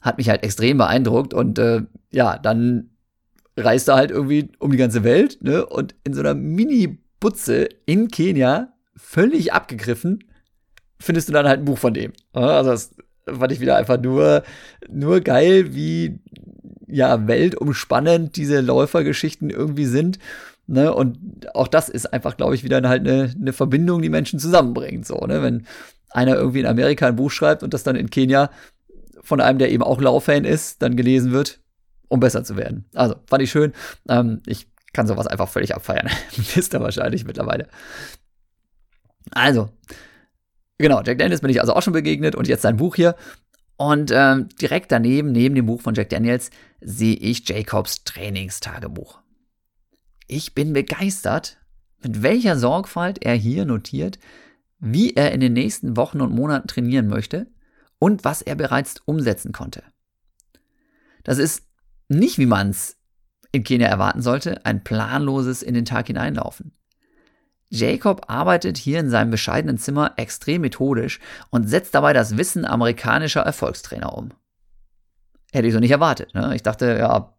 [0.00, 2.90] Hat mich halt extrem beeindruckt und äh, ja, dann
[3.56, 5.64] reist er halt irgendwie um die ganze Welt, ne?
[5.64, 10.24] Und in so einer Mini Butze in Kenia, völlig abgegriffen,
[10.98, 12.12] findest du dann halt ein Buch von dem.
[12.32, 12.90] Also das
[13.26, 14.42] fand ich wieder einfach nur,
[14.88, 16.18] nur geil, wie
[16.86, 20.18] ja, weltumspannend diese Läufergeschichten irgendwie sind.
[20.66, 20.94] Ne?
[20.94, 25.06] Und auch das ist einfach, glaube ich, wieder halt eine, eine Verbindung, die Menschen zusammenbringt.
[25.06, 25.42] So, ne?
[25.42, 25.66] Wenn
[26.10, 28.50] einer irgendwie in Amerika ein Buch schreibt und das dann in Kenia
[29.22, 31.60] von einem, der eben auch Lauffan ist, dann gelesen wird,
[32.08, 32.84] um besser zu werden.
[32.94, 33.72] Also, fand ich schön.
[34.08, 36.08] Ähm, ich kann sowas einfach völlig abfeiern.
[36.54, 37.66] Wisst ihr wahrscheinlich mittlerweile.
[39.32, 39.70] Also,
[40.78, 43.16] genau, Jack Daniels bin ich also auch schon begegnet und jetzt sein Buch hier.
[43.76, 49.20] Und ähm, direkt daneben, neben dem Buch von Jack Daniels, sehe ich Jacobs Trainingstagebuch.
[50.26, 51.58] Ich bin begeistert,
[52.02, 54.18] mit welcher Sorgfalt er hier notiert,
[54.78, 57.46] wie er in den nächsten Wochen und Monaten trainieren möchte
[57.98, 59.82] und was er bereits umsetzen konnte.
[61.24, 61.66] Das ist
[62.08, 62.98] nicht, wie man es
[63.50, 66.72] in Kenia erwarten sollte, ein planloses in den Tag hineinlaufen.
[67.74, 71.18] Jacob arbeitet hier in seinem bescheidenen Zimmer extrem methodisch
[71.50, 74.30] und setzt dabei das Wissen amerikanischer Erfolgstrainer um.
[75.52, 76.34] Hätte ich so nicht erwartet.
[76.34, 76.54] Ne?
[76.54, 77.34] Ich dachte, ja,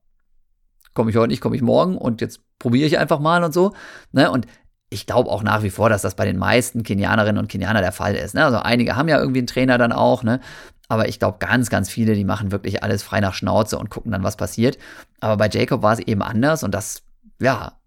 [0.94, 3.74] komme ich heute nicht, komme ich morgen und jetzt probiere ich einfach mal und so.
[4.12, 4.30] Ne?
[4.30, 4.46] Und
[4.90, 7.92] ich glaube auch nach wie vor, dass das bei den meisten Kenianerinnen und Kenianern der
[7.94, 8.36] Fall ist.
[8.36, 8.44] Ne?
[8.44, 10.42] Also einige haben ja irgendwie einen Trainer dann auch, ne?
[10.88, 14.12] Aber ich glaube, ganz, ganz viele, die machen wirklich alles frei nach Schnauze und gucken
[14.12, 14.78] dann, was passiert.
[15.20, 17.02] Aber bei Jacob war es eben anders und das,
[17.42, 17.80] ja,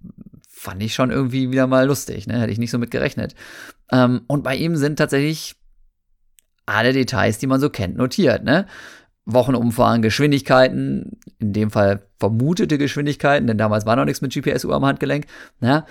[0.58, 2.26] fand ich schon irgendwie wieder mal lustig.
[2.26, 2.40] Ne?
[2.40, 3.34] Hätte ich nicht so mit gerechnet.
[3.92, 5.54] Ähm, und bei ihm sind tatsächlich
[6.66, 8.44] alle Details, die man so kennt, notiert.
[8.44, 8.66] Ne?
[9.24, 14.84] Wochenumfang, Geschwindigkeiten, in dem Fall vermutete Geschwindigkeiten, denn damals war noch nichts mit GPS-Uhr am
[14.84, 15.26] Handgelenk.
[15.60, 15.84] Ne?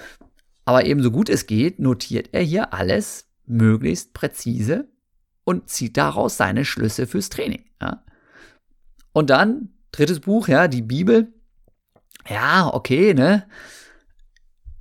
[0.66, 4.90] Aber eben so gut es geht, notiert er hier alles möglichst präzise
[5.46, 7.64] und zieht daraus seine Schlüsse fürs Training.
[7.82, 8.04] Ja.
[9.14, 11.34] Und dann, drittes Buch, ja, die Bibel.
[12.28, 13.48] Ja, okay, ne?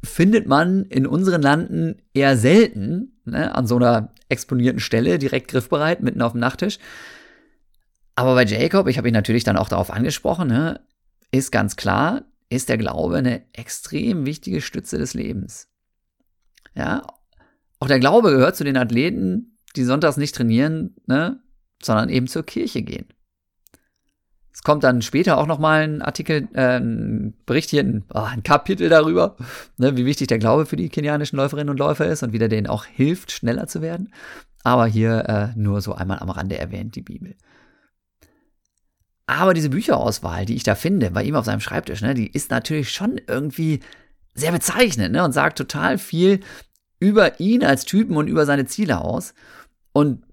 [0.07, 6.01] Findet man in unseren Landen eher selten, ne, an so einer exponierten Stelle, direkt griffbereit,
[6.01, 6.79] mitten auf dem Nachttisch.
[8.15, 10.81] Aber bei Jacob, ich habe ihn natürlich dann auch darauf angesprochen, ne,
[11.31, 15.69] ist ganz klar, ist der Glaube eine extrem wichtige Stütze des Lebens.
[16.75, 17.03] Ja,
[17.79, 21.41] auch der Glaube gehört zu den Athleten, die sonntags nicht trainieren, ne,
[21.83, 23.09] sondern eben zur Kirche gehen.
[24.57, 28.21] Es kommt dann später auch noch mal ein Artikel, äh, ein Bericht hier, ein, oh,
[28.21, 29.37] ein Kapitel darüber,
[29.77, 32.49] ne, wie wichtig der Glaube für die kenianischen Läuferinnen und Läufer ist und wie der
[32.49, 34.15] denen auch hilft, schneller zu werden.
[34.65, 37.35] Aber hier äh, nur so einmal am Rande erwähnt, die Bibel.
[39.27, 42.51] Aber diese Bücherauswahl, die ich da finde, bei ihm auf seinem Schreibtisch, ne, die ist
[42.51, 43.81] natürlich schon irgendwie
[44.33, 46.41] sehr bezeichnend ne, und sagt total viel
[46.99, 49.35] über ihn als Typen und über seine Ziele aus.
[49.93, 50.26] Und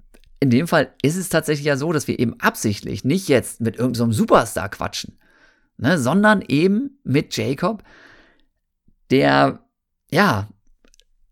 [0.43, 3.77] in dem Fall ist es tatsächlich ja so, dass wir eben absichtlich nicht jetzt mit
[3.77, 5.17] irgendeinem so Superstar quatschen,
[5.77, 7.81] ne, sondern eben mit Jacob,
[9.09, 9.63] der
[10.11, 10.49] ja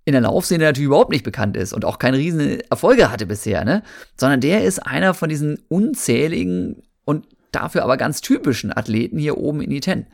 [0.06, 3.66] in der Laufszene natürlich überhaupt nicht bekannt ist und auch keine riesen Erfolge hatte bisher,
[3.66, 3.84] ne?
[4.16, 9.60] Sondern der ist einer von diesen unzähligen und dafür aber ganz typischen Athleten hier oben
[9.62, 10.08] in Iten.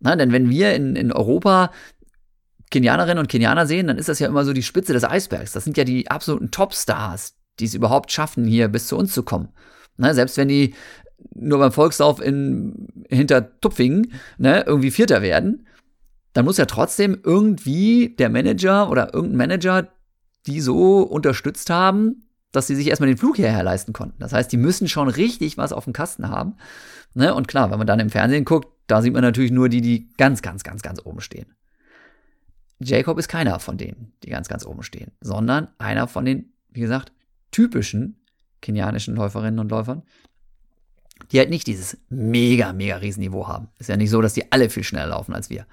[0.00, 1.70] Na, denn wenn wir in, in Europa
[2.72, 5.52] Kenianerinnen und Kenianer sehen, dann ist das ja immer so die Spitze des Eisbergs.
[5.52, 9.22] Das sind ja die absoluten Topstars, die es überhaupt schaffen, hier bis zu uns zu
[9.22, 9.48] kommen.
[9.96, 10.74] Ne, selbst wenn die
[11.34, 15.66] nur beim Volkslauf in, hinter Tupfingen ne, irgendwie Vierter werden,
[16.32, 19.88] dann muss ja trotzdem irgendwie der Manager oder irgendein Manager
[20.46, 24.20] die so unterstützt haben, dass sie sich erstmal den Flug hierher leisten konnten.
[24.20, 26.54] Das heißt, die müssen schon richtig was auf dem Kasten haben.
[27.14, 27.34] Ne?
[27.34, 30.12] Und klar, wenn man dann im Fernsehen guckt, da sieht man natürlich nur die, die
[30.16, 31.56] ganz, ganz, ganz, ganz oben stehen.
[32.78, 36.80] Jacob ist keiner von denen, die ganz, ganz oben stehen, sondern einer von den wie
[36.80, 37.10] gesagt,
[37.50, 38.20] typischen
[38.60, 40.02] kenianischen Läuferinnen und Läufern,
[41.30, 43.68] die halt nicht dieses mega, mega Riesenniveau haben.
[43.78, 45.66] Ist ja nicht so, dass die alle viel schneller laufen als wir.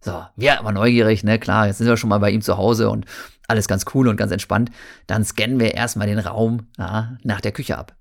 [0.00, 2.90] So, wir aber neugierig, ne, klar, jetzt sind wir schon mal bei ihm zu Hause
[2.90, 3.06] und
[3.46, 4.70] alles ganz cool und ganz entspannt.
[5.06, 7.96] Dann scannen wir erstmal den Raum ja, nach der Küche ab.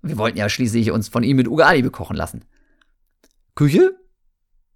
[0.00, 2.44] Wir wollten ja schließlich uns von ihm mit Ugali bekochen lassen.
[3.54, 3.96] Küche?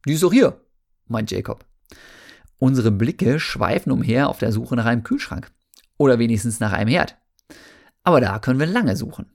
[0.07, 0.61] Die ist doch hier,
[1.09, 1.65] meint Jacob.
[2.59, 5.51] Unsere Blicke schweifen umher auf der Suche nach einem Kühlschrank.
[5.99, 7.17] Oder wenigstens nach einem Herd.
[8.07, 9.27] Aber da können wir lange suchen.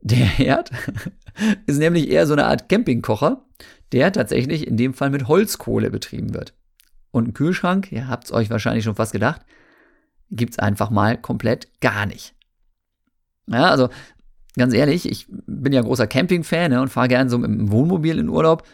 [0.00, 0.72] Der Herd
[1.66, 3.44] ist nämlich eher so eine Art Campingkocher,
[3.92, 6.52] der tatsächlich in dem Fall mit Holzkohle betrieben wird.
[7.12, 9.42] Und ein Kühlschrank, ihr habt es euch wahrscheinlich schon fast gedacht,
[10.32, 12.34] gibt es einfach mal komplett gar nicht.
[13.46, 13.88] Ja, also
[14.56, 18.18] ganz ehrlich, ich bin ja großer Camping-Fan ne, und fahre gerne so mit dem Wohnmobil
[18.18, 18.66] in Urlaub.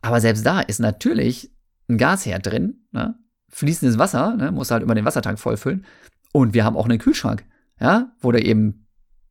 [0.00, 1.52] Aber selbst da ist natürlich
[1.90, 3.14] ein Gasherd drin, ne?
[3.50, 4.52] fließendes Wasser, ne?
[4.52, 5.84] muss halt immer den Wassertank vollfüllen.
[6.32, 7.44] Und wir haben auch einen Kühlschrank,
[7.80, 8.86] ja, wo du eben,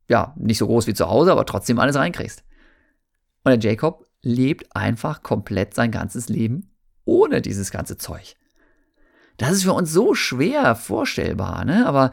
[0.08, 2.44] ja, nicht so groß wie zu Hause, aber trotzdem alles reinkriegst.
[3.44, 8.34] Und der Jacob lebt einfach komplett sein ganzes Leben ohne dieses ganze Zeug.
[9.36, 11.86] Das ist für uns so schwer vorstellbar, ne?
[11.86, 12.12] Aber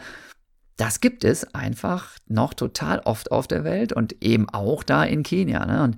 [0.77, 5.23] das gibt es einfach noch total oft auf der Welt und eben auch da in
[5.23, 5.83] Kenia, ne?
[5.83, 5.97] Und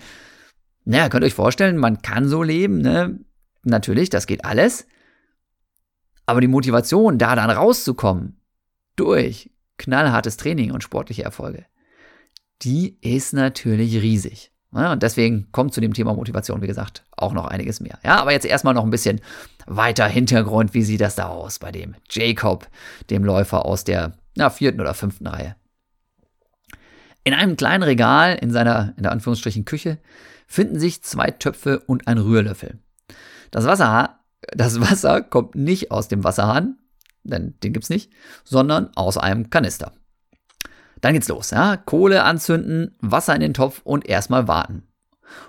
[0.85, 3.19] naja, könnt ihr euch vorstellen, man kann so leben, ne?
[3.63, 4.85] Natürlich, das geht alles.
[6.25, 8.41] Aber die Motivation, da dann rauszukommen,
[8.95, 9.49] durch
[9.83, 11.65] knallhartes Training und sportliche Erfolge,
[12.61, 14.51] die ist natürlich riesig.
[14.73, 17.99] Ja, und deswegen kommt zu dem Thema Motivation, wie gesagt, auch noch einiges mehr.
[18.03, 19.21] Ja, aber jetzt erstmal noch ein bisschen
[19.67, 20.73] weiter Hintergrund.
[20.73, 22.67] Wie sieht das da aus bei dem Jacob,
[23.11, 25.55] dem Läufer aus der na, vierten oder fünften Reihe?
[27.23, 29.99] In einem kleinen Regal in seiner, in der Anführungsstrichen Küche,
[30.47, 32.79] finden sich zwei Töpfe und ein Rührlöffel.
[33.51, 34.19] Das Wasser,
[34.53, 36.79] das Wasser kommt nicht aus dem Wasserhahn,
[37.23, 38.11] denn den gibt's nicht,
[38.43, 39.93] sondern aus einem Kanister.
[41.01, 41.51] Dann geht's los.
[41.51, 41.77] Ja?
[41.77, 44.83] Kohle anzünden, Wasser in den Topf und erstmal warten.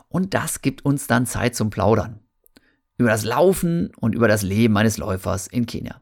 [0.09, 2.21] Und das gibt uns dann Zeit zum Plaudern.
[2.97, 6.01] Über das Laufen und über das Leben eines Läufers in Kenia.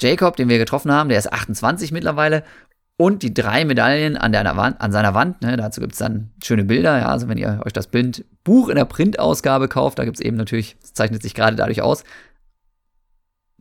[0.00, 2.42] Jacob, den wir getroffen haben, der ist 28 mittlerweile
[2.96, 5.42] und die drei Medaillen an, Wand, an seiner Wand.
[5.42, 6.98] Ne, dazu gibt es dann schöne Bilder.
[6.98, 10.24] Ja, also wenn ihr euch das Bild Buch in der Printausgabe kauft, da gibt es
[10.24, 12.04] eben natürlich, das zeichnet sich gerade dadurch aus.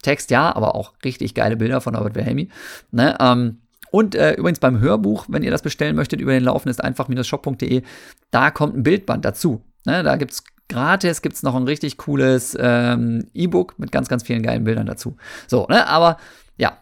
[0.04, 2.50] Text ja, aber auch richtig geile Bilder von Robert Wilhelmi.
[2.92, 3.60] Ne, ähm,
[3.92, 7.84] und äh, übrigens beim Hörbuch, wenn ihr das bestellen möchtet über den Laufen ist einfach-shop.de,
[8.32, 9.62] da kommt ein Bildband dazu.
[9.86, 14.42] Ne, da gibt's gratis, gibt's noch ein richtig cooles ähm, E-Book mit ganz, ganz vielen
[14.42, 15.18] geilen Bildern dazu.
[15.48, 16.18] So, ne, aber
[16.58, 16.78] ja,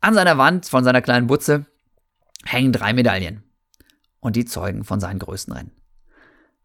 [0.00, 1.66] an seiner Wand von seiner kleinen Butze
[2.44, 3.42] hängen drei Medaillen.
[4.20, 5.72] Und die zeugen von seinen größten Rennen.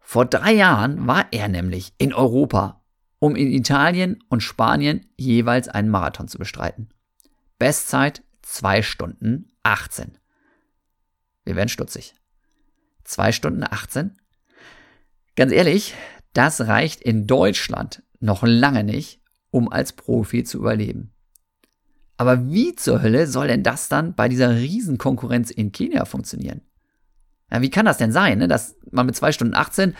[0.00, 2.82] Vor drei Jahren war er nämlich in Europa,
[3.24, 6.90] um in Italien und Spanien jeweils einen Marathon zu bestreiten.
[7.58, 10.18] Bestzeit 2 Stunden 18.
[11.46, 12.14] Wir werden stutzig.
[13.04, 14.14] 2 Stunden 18?
[15.36, 15.94] Ganz ehrlich,
[16.34, 21.14] das reicht in Deutschland noch lange nicht, um als Profi zu überleben.
[22.18, 26.60] Aber wie zur Hölle soll denn das dann bei dieser Riesenkonkurrenz in Kenia funktionieren?
[27.50, 29.96] Ja, wie kann das denn sein, ne, dass man mit 2 Stunden 18,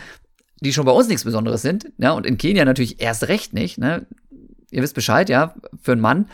[0.61, 3.77] die schon bei uns nichts Besonderes sind, ja, und in Kenia natürlich erst recht nicht,
[3.77, 4.07] ne?
[4.71, 6.27] Ihr wisst Bescheid, ja, für einen Mann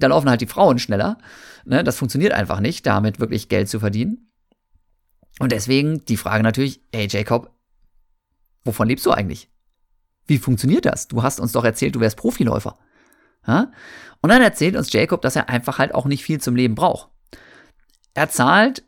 [0.00, 1.18] da laufen halt die Frauen schneller.
[1.64, 1.84] Ne?
[1.84, 4.32] Das funktioniert einfach nicht, damit wirklich Geld zu verdienen.
[5.38, 7.54] Und deswegen die Frage natürlich, ey Jacob,
[8.64, 9.50] wovon lebst du eigentlich?
[10.26, 11.08] Wie funktioniert das?
[11.08, 12.78] Du hast uns doch erzählt, du wärst Profiläufer.
[13.46, 13.72] Ja?
[14.20, 17.10] Und dann erzählt uns Jacob, dass er einfach halt auch nicht viel zum Leben braucht.
[18.14, 18.84] Er zahlt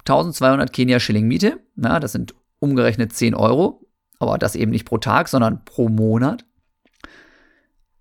[0.00, 3.86] 1200 Kenia Schilling Miete, ja, das sind umgerechnet 10 Euro,
[4.18, 6.44] aber das eben nicht pro Tag, sondern pro Monat.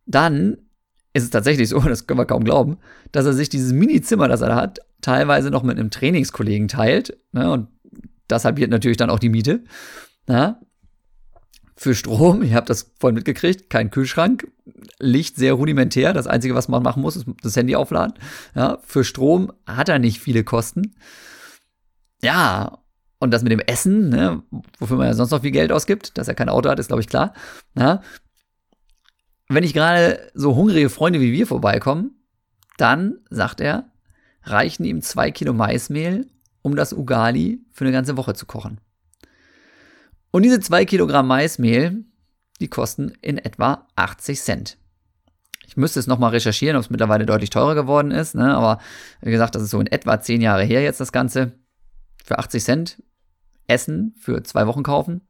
[0.06, 0.58] Dann
[1.13, 2.78] ist es tatsächlich so, das können wir kaum glauben,
[3.12, 7.18] dass er sich dieses Mini-Zimmer, das er da hat, teilweise noch mit einem Trainingskollegen teilt.
[7.32, 7.68] Ne, und
[8.28, 9.63] das halbiert natürlich dann auch die Miete.
[10.28, 10.60] Na,
[11.78, 14.48] für Strom, ihr habt das vorhin mitgekriegt, kein Kühlschrank,
[15.00, 16.13] Licht sehr rudimentär.
[16.13, 18.15] Das Einzige, was man machen muss, ist das Handy aufladen.
[18.56, 20.96] Ja, für Strom hat er nicht viele Kosten.
[22.22, 22.80] Ja,
[23.26, 24.42] und das mit dem Essen, ne,
[24.80, 27.02] wofür man ja sonst noch viel Geld ausgibt, dass er kein Auto hat, ist, glaube
[27.02, 27.34] ich, klar.
[27.78, 28.02] Ja,
[29.48, 32.12] wenn ich gerade so hungrige Freunde wie wir vorbeikommen,
[32.78, 33.92] dann, sagt er,
[34.44, 36.28] reichen ihm zwei Kilo Maismehl,
[36.62, 38.80] um das Ugali für eine ganze Woche zu kochen.
[40.32, 42.04] Und diese zwei Kilogramm Maismehl,
[42.60, 44.78] die kosten in etwa 80 Cent.
[45.68, 48.56] Ich müsste es nochmal recherchieren, ob es mittlerweile deutlich teurer geworden ist, ne?
[48.56, 48.80] aber
[49.22, 51.54] wie gesagt, das ist so in etwa zehn Jahre her jetzt das Ganze.
[52.24, 53.04] Für 80 Cent
[53.67, 55.21] Essen für zwei Wochen kaufen.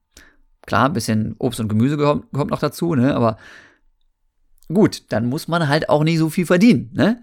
[0.65, 3.15] Klar, ein bisschen Obst und Gemüse kommt noch dazu, ne?
[3.15, 3.37] aber
[4.67, 7.21] Gut, dann muss man halt auch nicht so viel verdienen, ne?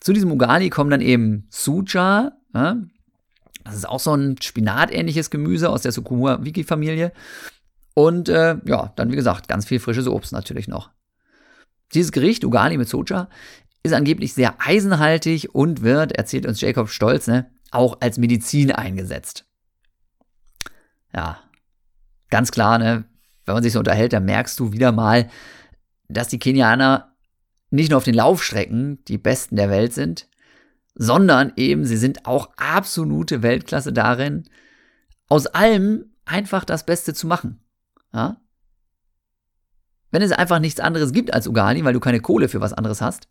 [0.00, 2.76] Zu diesem Ugali kommen dann eben Suja, ja,
[3.64, 7.12] das ist auch so ein spinatähnliches Gemüse aus der Sukuma-Wiki-Familie.
[7.94, 10.90] Und äh, ja, dann wie gesagt, ganz viel frisches Obst natürlich noch.
[11.92, 13.28] Dieses Gericht, Ugali mit Soja,
[13.82, 19.45] ist angeblich sehr eisenhaltig und wird, erzählt uns Jacob Stolz, ne, auch als Medizin eingesetzt.
[21.16, 21.40] Ja,
[22.28, 23.04] ganz klar, ne,
[23.46, 25.30] wenn man sich so unterhält, dann merkst du wieder mal,
[26.08, 27.16] dass die Kenianer
[27.70, 30.28] nicht nur auf den Laufstrecken die Besten der Welt sind,
[30.94, 34.44] sondern eben sie sind auch absolute Weltklasse darin,
[35.28, 37.60] aus allem einfach das Beste zu machen.
[38.12, 38.40] Ja?
[40.10, 43.00] Wenn es einfach nichts anderes gibt als Ugali, weil du keine Kohle für was anderes
[43.00, 43.28] hast,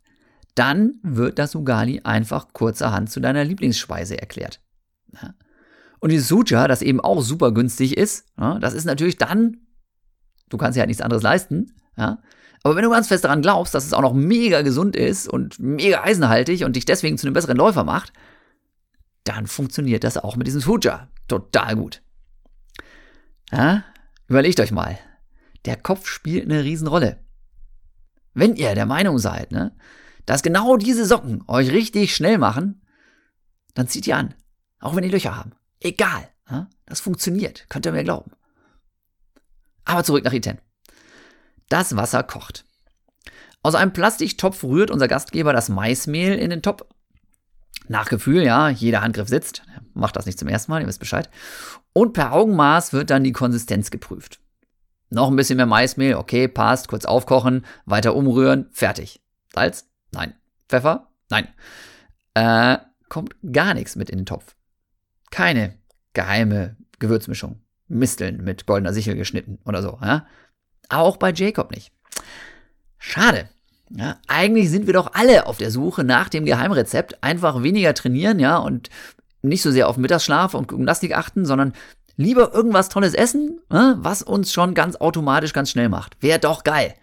[0.54, 4.60] dann wird das Ugali einfach kurzerhand zu deiner Lieblingsspeise erklärt.
[5.14, 5.34] Ja?
[6.00, 9.58] Und die Suja, das eben auch super günstig ist, ja, das ist natürlich dann,
[10.48, 12.18] du kannst ja halt nichts anderes leisten, ja,
[12.62, 15.58] aber wenn du ganz fest daran glaubst, dass es auch noch mega gesund ist und
[15.60, 18.12] mega eisenhaltig und dich deswegen zu einem besseren Läufer macht,
[19.24, 22.02] dann funktioniert das auch mit diesem Suja total gut.
[23.52, 23.84] Ja?
[24.28, 24.98] Überlegt euch mal.
[25.64, 27.18] Der Kopf spielt eine Riesenrolle.
[28.34, 29.74] Wenn ihr der Meinung seid, ne,
[30.26, 32.82] dass genau diese Socken euch richtig schnell machen,
[33.74, 34.34] dann zieht ihr an.
[34.80, 35.52] Auch wenn die Löcher haben.
[35.86, 36.28] Egal.
[36.86, 37.66] Das funktioniert.
[37.68, 38.32] Könnt ihr mir glauben.
[39.84, 40.58] Aber zurück nach Iten.
[41.68, 42.64] Das Wasser kocht.
[43.62, 46.82] Aus einem Plastiktopf rührt unser Gastgeber das Maismehl in den Topf.
[47.86, 49.62] Nach Gefühl, ja, jeder Handgriff sitzt.
[49.94, 51.30] Macht das nicht zum ersten Mal, ihr wisst Bescheid.
[51.92, 54.40] Und per Augenmaß wird dann die Konsistenz geprüft.
[55.10, 59.20] Noch ein bisschen mehr Maismehl, okay, passt, kurz aufkochen, weiter umrühren, fertig.
[59.54, 59.88] Salz?
[60.10, 60.34] Nein.
[60.68, 61.12] Pfeffer?
[61.30, 61.46] Nein.
[62.34, 64.56] Äh, kommt gar nichts mit in den Topf.
[65.30, 65.78] Keine
[66.12, 67.60] geheime Gewürzmischung.
[67.88, 69.98] Misteln mit goldener Sichel geschnitten oder so.
[70.02, 70.26] Ja?
[70.88, 71.92] Auch bei Jacob nicht.
[72.98, 73.48] Schade.
[73.90, 77.22] Ja, eigentlich sind wir doch alle auf der Suche nach dem Geheimrezept.
[77.22, 78.90] Einfach weniger trainieren, ja, und
[79.42, 81.72] nicht so sehr auf Mittagsschlaf und Gymnastik achten, sondern
[82.16, 86.20] lieber irgendwas Tolles essen, was uns schon ganz automatisch ganz schnell macht.
[86.20, 86.94] Wäre doch geil.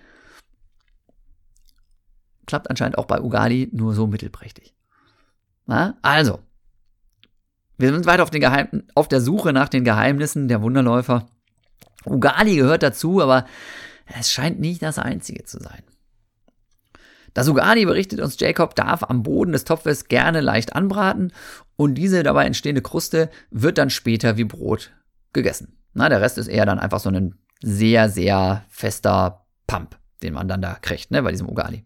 [2.47, 4.75] Klappt anscheinend auch bei Ugali nur so mittelprächtig.
[6.01, 6.39] Also,
[7.77, 11.27] wir sind weiter auf, Geheim auf der Suche nach den Geheimnissen der Wunderläufer.
[12.05, 13.45] Ugali gehört dazu, aber
[14.17, 15.83] es scheint nicht das einzige zu sein.
[17.33, 21.31] Das Ugali, berichtet uns Jacob, darf am Boden des Topfes gerne leicht anbraten
[21.75, 24.91] und diese dabei entstehende Kruste wird dann später wie Brot
[25.33, 25.77] gegessen.
[25.93, 30.47] Na, der Rest ist eher dann einfach so ein sehr, sehr fester Pump, den man
[30.47, 31.83] dann da kriegt, ne, bei diesem Ugali.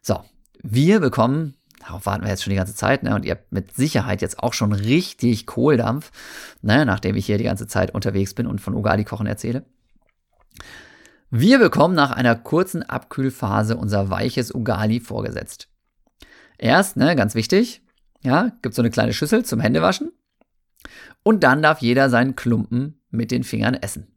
[0.00, 0.22] So,
[0.62, 3.14] wir bekommen darauf warten wir jetzt schon die ganze Zeit, ne?
[3.14, 6.10] Und ihr habt mit Sicherheit jetzt auch schon richtig Kohldampf,
[6.62, 6.86] ne?
[6.86, 9.64] Nachdem ich hier die ganze Zeit unterwegs bin und von Ugali kochen erzähle.
[11.30, 15.68] Wir bekommen nach einer kurzen Abkühlphase unser weiches Ugali vorgesetzt.
[16.58, 17.82] Erst, ne, ganz wichtig,
[18.22, 20.12] ja, gibt so eine kleine Schüssel zum Händewaschen.
[21.22, 24.08] Und dann darf jeder seinen Klumpen mit den Fingern essen.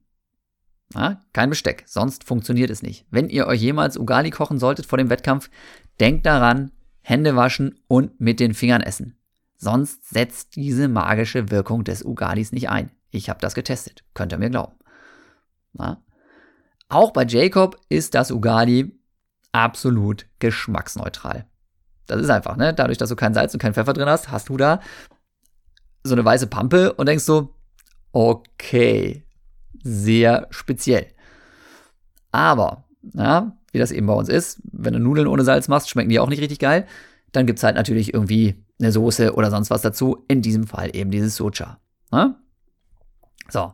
[0.93, 3.05] Ja, kein Besteck, sonst funktioniert es nicht.
[3.09, 5.49] Wenn ihr euch jemals Ugali kochen solltet vor dem Wettkampf,
[5.99, 6.71] denkt daran,
[7.07, 9.15] Hände waschen und mit den Fingern essen.
[9.57, 12.89] Sonst setzt diese magische Wirkung des Ugalis nicht ein.
[13.11, 14.73] Ich habe das getestet, könnt ihr mir glauben.
[15.73, 16.03] Na?
[16.89, 18.99] Auch bei Jacob ist das Ugali
[19.51, 21.45] absolut geschmacksneutral.
[22.07, 22.73] Das ist einfach, ne?
[22.73, 24.79] Dadurch, dass du kein Salz und kein Pfeffer drin hast, hast du da
[26.03, 27.53] so eine weiße Pampe und denkst so,
[28.13, 29.23] okay,
[29.83, 31.13] sehr speziell.
[32.31, 34.59] Aber, na, wie das eben bei uns ist.
[34.71, 36.87] Wenn du Nudeln ohne Salz machst, schmecken die auch nicht richtig geil.
[37.31, 40.23] Dann gibt es halt natürlich irgendwie eine Soße oder sonst was dazu.
[40.27, 41.77] In diesem Fall eben dieses Socha.
[42.11, 42.35] Ne?
[43.49, 43.73] So.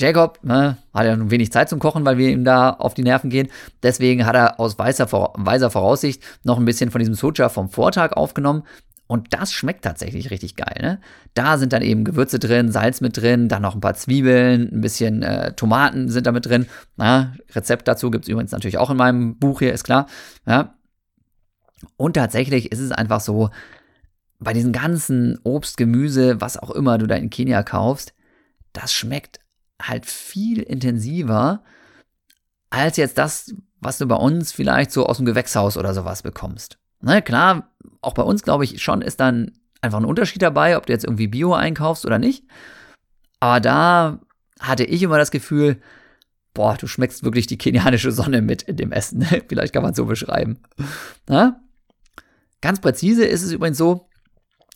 [0.00, 3.02] Jacob ne, hat ja nun wenig Zeit zum Kochen, weil wir ihm da auf die
[3.02, 3.48] Nerven gehen.
[3.82, 8.14] Deswegen hat er aus weißer, weiser Voraussicht noch ein bisschen von diesem Socha vom Vortag
[8.14, 8.64] aufgenommen.
[9.06, 10.78] Und das schmeckt tatsächlich richtig geil.
[10.80, 11.00] Ne?
[11.34, 14.80] Da sind dann eben Gewürze drin, Salz mit drin, dann noch ein paar Zwiebeln, ein
[14.80, 16.66] bisschen äh, Tomaten sind da mit drin.
[16.96, 20.06] Na, Rezept dazu gibt es übrigens natürlich auch in meinem Buch hier, ist klar.
[20.46, 20.74] Ja.
[21.96, 23.50] Und tatsächlich ist es einfach so,
[24.42, 28.14] bei diesen ganzen Obst, Gemüse, was auch immer du da in Kenia kaufst,
[28.72, 29.40] das schmeckt
[29.80, 31.62] halt viel intensiver
[32.70, 36.78] als jetzt das, was du bei uns vielleicht so aus dem Gewächshaus oder sowas bekommst.
[37.00, 37.71] Ne, klar,
[38.02, 41.04] auch bei uns, glaube ich, schon ist dann einfach ein Unterschied dabei, ob du jetzt
[41.04, 42.44] irgendwie Bio einkaufst oder nicht.
[43.40, 44.20] Aber da
[44.60, 45.80] hatte ich immer das Gefühl,
[46.54, 49.22] boah, du schmeckst wirklich die kenianische Sonne mit in dem Essen.
[49.48, 50.58] Vielleicht kann man es so beschreiben.
[51.28, 51.60] Na?
[52.60, 54.08] Ganz präzise ist es übrigens so,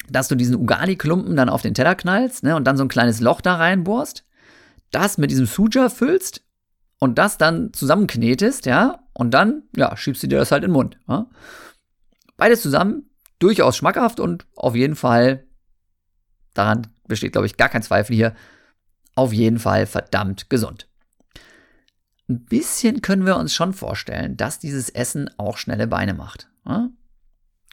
[0.08, 3.20] dass du diesen Ugali-Klumpen dann auf den Teller knallst ne, und dann so ein kleines
[3.20, 4.24] Loch da reinbohrst,
[4.90, 6.42] das mit diesem Suja füllst
[6.98, 10.74] und das dann zusammenknetest, ja, und dann, ja, schiebst du dir das halt in den
[10.74, 10.98] Mund.
[11.08, 11.28] Ja?
[12.36, 13.08] Beides zusammen
[13.38, 15.44] durchaus schmackhaft und auf jeden Fall,
[16.54, 18.34] daran besteht, glaube ich, gar kein Zweifel hier,
[19.14, 20.88] auf jeden Fall verdammt gesund.
[22.28, 26.48] Ein bisschen können wir uns schon vorstellen, dass dieses Essen auch schnelle Beine macht.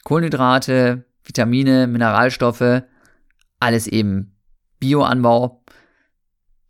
[0.04, 2.84] Kohlenhydrate, Vitamine, Mineralstoffe,
[3.60, 4.36] alles eben
[4.80, 5.64] Bioanbau,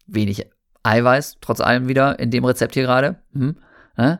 [0.05, 0.47] wenig
[0.83, 3.21] Eiweiß, trotz allem wieder in dem Rezept hier gerade.
[3.33, 3.57] Hm,
[3.97, 4.19] ja?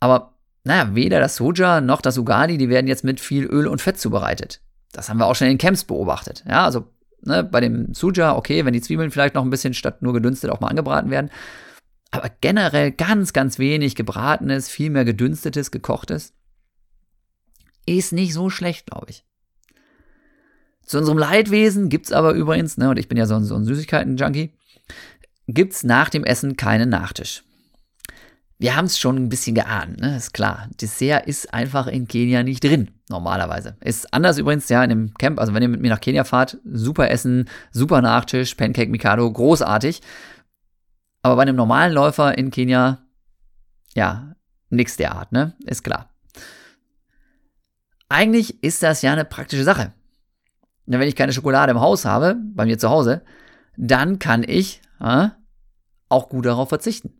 [0.00, 0.37] Aber
[0.68, 3.98] naja, weder das Soja noch das Ugali, die werden jetzt mit viel Öl und Fett
[3.98, 4.60] zubereitet.
[4.92, 6.44] Das haben wir auch schon in den Camps beobachtet.
[6.46, 6.92] Ja, also
[7.22, 10.50] ne, bei dem Suja, okay, wenn die Zwiebeln vielleicht noch ein bisschen statt nur gedünstet
[10.50, 11.30] auch mal angebraten werden.
[12.10, 16.34] Aber generell ganz, ganz wenig gebratenes, viel mehr gedünstetes, gekochtes.
[17.86, 19.24] Ist nicht so schlecht, glaube ich.
[20.84, 23.54] Zu unserem Leidwesen gibt es aber übrigens, ne, und ich bin ja so ein, so
[23.54, 24.52] ein Süßigkeiten-Junkie,
[25.46, 27.42] gibt es nach dem Essen keinen Nachtisch
[28.58, 30.16] wir haben es schon ein bisschen geahnt, ne?
[30.16, 30.68] ist klar.
[30.80, 33.76] Dessert ist einfach in Kenia nicht drin, normalerweise.
[33.80, 36.58] Ist anders übrigens, ja, in dem Camp, also wenn ihr mit mir nach Kenia fahrt,
[36.64, 40.02] super Essen, super Nachtisch, Pancake Mikado, großartig.
[41.22, 42.98] Aber bei einem normalen Läufer in Kenia,
[43.94, 44.34] ja,
[44.70, 45.54] nix der Art, ne?
[45.64, 46.10] Ist klar.
[48.08, 49.92] Eigentlich ist das ja eine praktische Sache.
[50.86, 53.22] Wenn ich keine Schokolade im Haus habe, bei mir zu Hause,
[53.76, 55.28] dann kann ich äh,
[56.08, 57.12] auch gut darauf verzichten.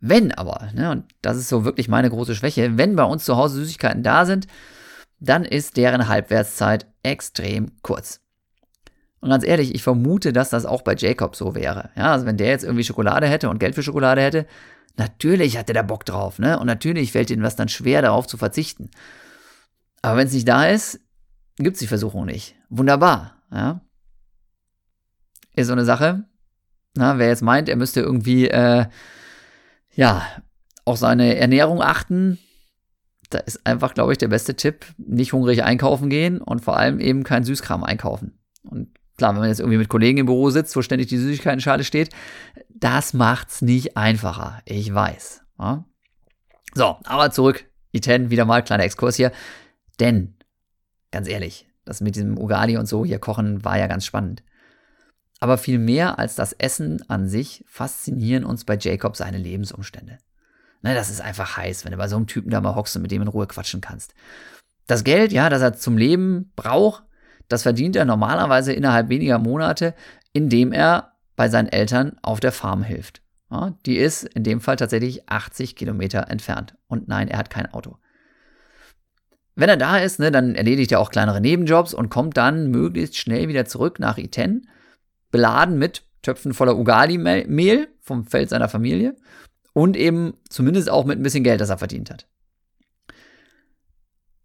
[0.00, 3.36] Wenn aber, ne, und das ist so wirklich meine große Schwäche, wenn bei uns zu
[3.36, 4.46] Hause Süßigkeiten da sind,
[5.18, 8.20] dann ist deren Halbwertszeit extrem kurz.
[9.20, 11.90] Und ganz ehrlich, ich vermute, dass das auch bei Jacob so wäre.
[11.96, 14.46] Ja, also wenn der jetzt irgendwie Schokolade hätte und Geld für Schokolade hätte,
[14.96, 16.58] natürlich hat er da Bock drauf, ne?
[16.60, 18.90] Und natürlich fällt ihm was dann schwer, darauf zu verzichten.
[20.02, 21.00] Aber wenn es nicht da ist,
[21.56, 22.54] gibt es die Versuchung nicht.
[22.68, 23.80] Wunderbar, ja.
[25.56, 26.24] Ist so eine Sache.
[26.96, 28.86] Na, wer jetzt meint, er müsste irgendwie äh,
[29.98, 30.24] ja,
[30.84, 32.38] auch seine Ernährung achten.
[33.30, 37.00] Da ist einfach, glaube ich, der beste Tipp, nicht hungrig einkaufen gehen und vor allem
[37.00, 38.38] eben kein Süßkram einkaufen.
[38.62, 41.82] Und klar, wenn man jetzt irgendwie mit Kollegen im Büro sitzt, wo ständig die Süßigkeiten-Schale
[41.82, 42.10] steht,
[42.68, 44.62] das macht's nicht einfacher.
[44.66, 45.42] Ich weiß.
[45.58, 45.84] Ja?
[46.74, 47.64] So, aber zurück.
[47.92, 49.32] I10, wieder mal kleiner Exkurs hier.
[49.98, 50.36] Denn,
[51.10, 54.44] ganz ehrlich, das mit diesem Ugali und so hier kochen war ja ganz spannend.
[55.40, 60.18] Aber viel mehr als das Essen an sich faszinieren uns bei Jacob seine Lebensumstände.
[60.82, 63.02] Ne, das ist einfach heiß, wenn du bei so einem Typen da mal hockst und
[63.02, 64.14] mit dem in Ruhe quatschen kannst.
[64.86, 67.04] Das Geld, ja, das er zum Leben braucht,
[67.48, 69.94] das verdient er normalerweise innerhalb weniger Monate,
[70.32, 73.22] indem er bei seinen Eltern auf der Farm hilft.
[73.50, 76.74] Ja, die ist in dem Fall tatsächlich 80 Kilometer entfernt.
[76.86, 77.96] Und nein, er hat kein Auto.
[79.54, 83.16] Wenn er da ist, ne, dann erledigt er auch kleinere Nebenjobs und kommt dann möglichst
[83.16, 84.68] schnell wieder zurück nach Iten
[85.30, 89.16] beladen mit Töpfen voller Ugali-Mehl vom Feld seiner Familie
[89.72, 92.26] und eben zumindest auch mit ein bisschen Geld, das er verdient hat.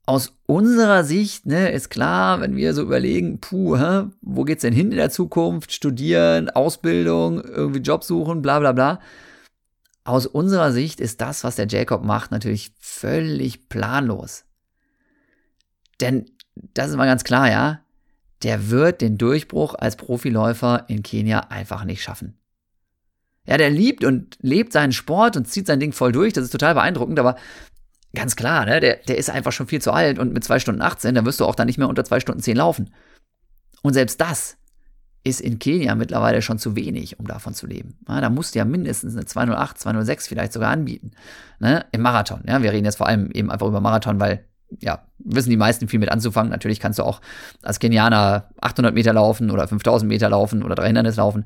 [0.06, 4.74] Aus unserer Sicht ne, ist klar, wenn wir so überlegen, puh, hä, wo geht's denn
[4.74, 5.72] hin in der Zukunft?
[5.72, 9.00] Studieren, Ausbildung, irgendwie Job suchen, bla bla bla.
[10.04, 14.44] Aus unserer Sicht ist das, was der Jacob macht, natürlich völlig planlos.
[16.02, 16.26] Denn
[16.56, 17.83] das ist mal ganz klar, ja
[18.44, 22.38] der wird den Durchbruch als Profiläufer in Kenia einfach nicht schaffen.
[23.46, 26.52] Ja, der liebt und lebt seinen Sport und zieht sein Ding voll durch, das ist
[26.52, 27.36] total beeindruckend, aber
[28.16, 30.82] ganz klar, ne, der, der ist einfach schon viel zu alt und mit 2 Stunden
[30.82, 32.94] 18, da wirst du auch dann nicht mehr unter 2 Stunden 10 laufen.
[33.82, 34.58] Und selbst das
[35.26, 37.98] ist in Kenia mittlerweile schon zu wenig, um davon zu leben.
[38.08, 41.12] Ja, da musst du ja mindestens eine 208, 206 vielleicht sogar anbieten.
[41.60, 42.44] Ne, Im Marathon.
[42.48, 44.46] Ja, wir reden jetzt vor allem eben einfach über Marathon, weil
[44.82, 46.52] ja, wissen die meisten viel mit anzufangen.
[46.52, 47.22] Natürlich kannst du auch
[47.62, 51.46] als Kenianer 800 Meter laufen oder 5000 Meter laufen oder drei Hindernis laufen.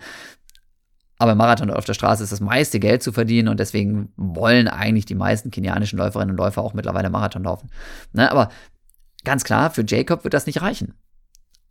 [1.20, 4.68] Aber im Marathon auf der Straße ist das meiste Geld zu verdienen und deswegen wollen
[4.68, 7.72] eigentlich die meisten kenianischen Läuferinnen und Läufer auch mittlerweile Marathon laufen.
[8.14, 8.50] Ne, aber
[9.24, 10.94] ganz klar, für Jacob wird das nicht reichen.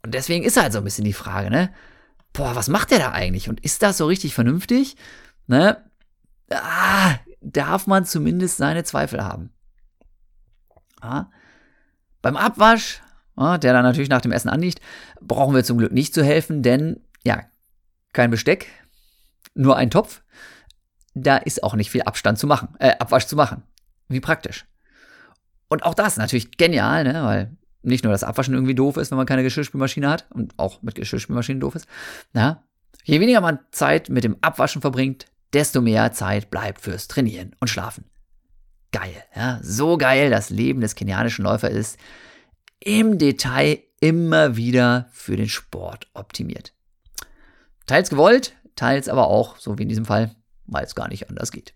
[0.02, 1.70] Und deswegen ist halt so ein bisschen die Frage, ne?
[2.32, 3.48] Boah, was macht der da eigentlich?
[3.48, 4.96] Und ist das so richtig vernünftig?
[5.46, 5.82] Ne?
[6.50, 9.50] Ah, darf man zumindest seine Zweifel haben.
[11.00, 11.26] Ah,
[12.26, 13.02] beim Abwasch,
[13.38, 14.80] der dann natürlich nach dem Essen anliegt,
[15.20, 17.44] brauchen wir zum Glück nicht zu helfen, denn ja,
[18.12, 18.66] kein Besteck,
[19.54, 20.22] nur ein Topf.
[21.14, 23.62] Da ist auch nicht viel Abstand zu machen, äh, Abwasch zu machen.
[24.08, 24.66] Wie praktisch.
[25.68, 27.22] Und auch das natürlich genial, ne?
[27.22, 30.82] weil nicht nur das Abwaschen irgendwie doof ist, wenn man keine Geschirrspülmaschine hat und auch
[30.82, 31.86] mit Geschirrspülmaschinen doof ist.
[32.32, 32.64] Na,
[33.04, 37.68] je weniger man Zeit mit dem Abwaschen verbringt, desto mehr Zeit bleibt fürs Trainieren und
[37.68, 38.04] Schlafen
[38.96, 39.24] geil.
[39.34, 39.60] Ja?
[39.62, 41.98] So geil das Leben des kenianischen Läufers ist.
[42.80, 46.72] Im Detail immer wieder für den Sport optimiert.
[47.86, 50.34] Teils gewollt, teils aber auch, so wie in diesem Fall,
[50.66, 51.74] weil es gar nicht anders geht.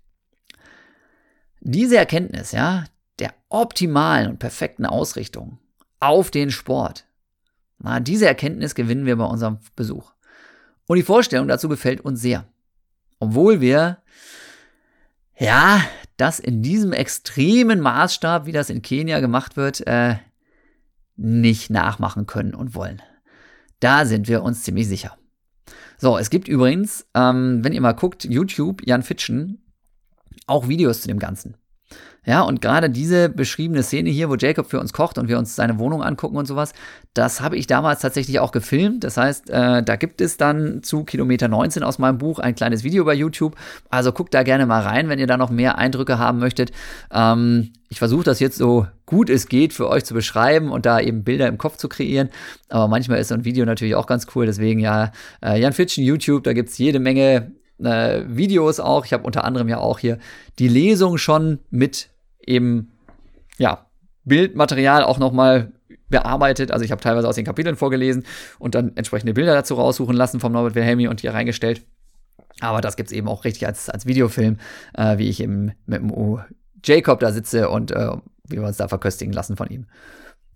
[1.60, 2.84] Diese Erkenntnis, ja,
[3.18, 5.58] der optimalen und perfekten Ausrichtung
[5.98, 7.04] auf den Sport.
[7.78, 10.12] Na, diese Erkenntnis gewinnen wir bei unserem Besuch.
[10.86, 12.46] Und die Vorstellung dazu gefällt uns sehr.
[13.18, 13.98] Obwohl wir,
[15.38, 15.82] ja,
[16.20, 20.16] das in diesem extremen Maßstab, wie das in Kenia gemacht wird, äh,
[21.16, 23.02] nicht nachmachen können und wollen.
[23.80, 25.16] Da sind wir uns ziemlich sicher.
[25.98, 29.62] So, es gibt übrigens, ähm, wenn ihr mal guckt, YouTube, Jan Fitschen,
[30.46, 31.56] auch Videos zu dem Ganzen.
[32.26, 35.56] Ja, und gerade diese beschriebene Szene hier, wo Jacob für uns kocht und wir uns
[35.56, 36.74] seine Wohnung angucken und sowas,
[37.14, 39.04] das habe ich damals tatsächlich auch gefilmt.
[39.04, 42.84] Das heißt, äh, da gibt es dann zu Kilometer 19 aus meinem Buch ein kleines
[42.84, 43.56] Video bei YouTube.
[43.88, 46.72] Also guckt da gerne mal rein, wenn ihr da noch mehr Eindrücke haben möchtet.
[47.10, 51.00] Ähm, ich versuche das jetzt so gut es geht für euch zu beschreiben und da
[51.00, 52.28] eben Bilder im Kopf zu kreieren.
[52.68, 54.46] Aber manchmal ist so ein Video natürlich auch ganz cool.
[54.46, 55.10] Deswegen ja,
[55.42, 57.50] äh, Jan Fitschen YouTube, da gibt es jede Menge
[57.84, 59.04] äh, Videos auch.
[59.04, 60.18] Ich habe unter anderem ja auch hier
[60.58, 62.10] die Lesung schon mit
[62.46, 62.92] eben,
[63.58, 63.86] ja,
[64.24, 65.72] Bildmaterial auch nochmal
[66.08, 66.70] bearbeitet.
[66.70, 68.24] Also ich habe teilweise aus den Kapiteln vorgelesen
[68.58, 71.82] und dann entsprechende Bilder dazu raussuchen lassen vom Norbert Wilhelmi und hier reingestellt.
[72.60, 74.58] Aber das gibt es eben auch richtig als, als Videofilm,
[74.94, 76.40] äh, wie ich eben mit dem U
[76.84, 78.10] Jacob da sitze und äh,
[78.48, 79.86] wie wir uns da verköstigen lassen von ihm.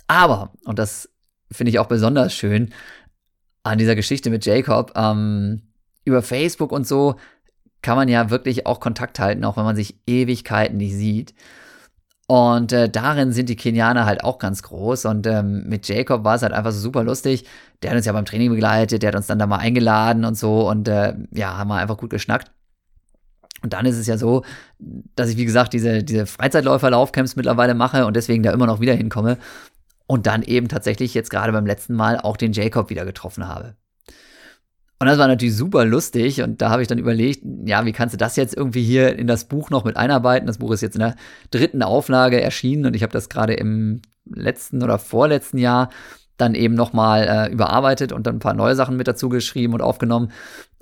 [0.07, 1.09] Aber, und das
[1.51, 2.72] finde ich auch besonders schön
[3.62, 5.62] an dieser Geschichte mit Jacob, ähm,
[6.05, 7.16] über Facebook und so
[7.82, 11.34] kann man ja wirklich auch Kontakt halten, auch wenn man sich Ewigkeiten nicht sieht.
[12.26, 15.05] Und äh, darin sind die Kenianer halt auch ganz groß.
[15.05, 17.44] Und ähm, mit Jacob war es halt einfach so super lustig.
[17.82, 20.36] Der hat uns ja beim Training begleitet, der hat uns dann da mal eingeladen und
[20.36, 20.68] so.
[20.68, 22.50] Und äh, ja, haben wir einfach gut geschnackt.
[23.62, 24.44] Und dann ist es ja so,
[25.16, 28.94] dass ich, wie gesagt, diese, diese Freizeitläufer-Laufcamps mittlerweile mache und deswegen da immer noch wieder
[28.94, 29.38] hinkomme.
[30.07, 33.76] Und dann eben tatsächlich jetzt gerade beim letzten Mal auch den Jacob wieder getroffen habe.
[35.01, 38.14] Und das war natürlich super lustig und da habe ich dann überlegt, ja, wie kannst
[38.14, 40.47] du das jetzt irgendwie hier in das Buch noch mit einarbeiten?
[40.47, 41.16] Das Buch ist jetzt in der
[41.51, 45.90] dritten Auflage erschienen und ich habe das gerade im letzten oder vorletzten Jahr
[46.36, 49.82] dann eben nochmal äh, überarbeitet und dann ein paar neue Sachen mit dazu geschrieben und
[49.82, 50.32] aufgenommen.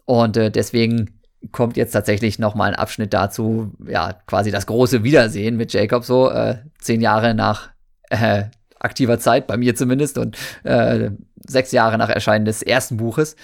[0.04, 5.56] Und äh, deswegen kommt jetzt tatsächlich nochmal ein Abschnitt dazu, ja, quasi das große Wiedersehen
[5.56, 7.70] mit Jacob, so äh, zehn Jahre nach
[8.10, 8.44] äh,
[8.78, 11.10] aktiver Zeit, bei mir zumindest, und äh,
[11.46, 13.36] sechs Jahre nach Erscheinen des ersten Buches.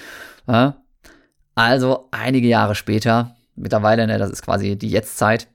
[1.55, 5.49] Also einige Jahre später, mittlerweile, ne, das ist quasi die Jetztzeit,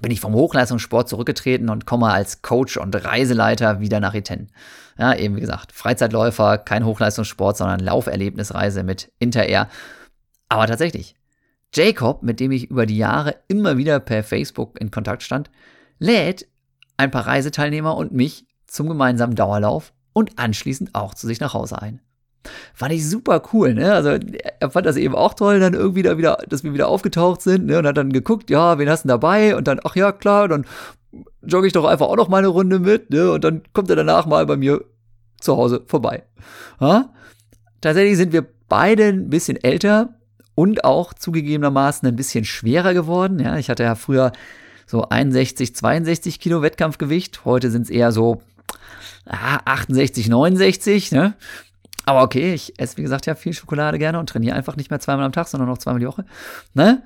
[0.00, 4.50] bin ich vom Hochleistungssport zurückgetreten und komme als Coach und Reiseleiter wieder nach Iten.
[4.98, 9.68] Ja, eben wie gesagt, Freizeitläufer, kein Hochleistungssport, sondern Lauferlebnisreise mit Interair.
[10.48, 11.14] Aber tatsächlich,
[11.72, 15.50] Jacob, mit dem ich über die Jahre immer wieder per Facebook in Kontakt stand,
[15.98, 16.46] lädt
[16.96, 21.80] ein paar Reiseteilnehmer und mich zum gemeinsamen Dauerlauf und anschließend auch zu sich nach Hause
[21.80, 22.00] ein.
[22.74, 23.92] Fand ich super cool, ne?
[23.94, 24.18] Also
[24.60, 27.66] er fand das eben auch toll, dann irgendwie da wieder, dass wir wieder aufgetaucht sind,
[27.66, 27.78] ne?
[27.78, 29.56] Und hat dann geguckt, ja, wen hast du dabei?
[29.56, 30.66] Und dann, ach ja, klar, dann
[31.42, 33.30] jogge ich doch einfach auch noch mal eine Runde mit, ne?
[33.30, 34.84] Und dann kommt er danach mal bei mir
[35.40, 36.24] zu Hause vorbei.
[36.80, 37.10] Ja?
[37.80, 40.14] Tatsächlich sind wir beide ein bisschen älter
[40.54, 43.38] und auch zugegebenermaßen ein bisschen schwerer geworden.
[43.38, 44.32] Ja, ich hatte ja früher
[44.86, 47.44] so 61, 62 Kilo Wettkampfgewicht.
[47.44, 48.42] Heute sind es eher so
[49.26, 51.12] 68, 69.
[51.12, 51.34] Ne?
[52.04, 55.00] Aber okay, ich esse, wie gesagt, ja viel Schokolade gerne und trainiere einfach nicht mehr
[55.00, 56.24] zweimal am Tag, sondern noch zweimal die Woche.
[56.74, 57.02] Ne?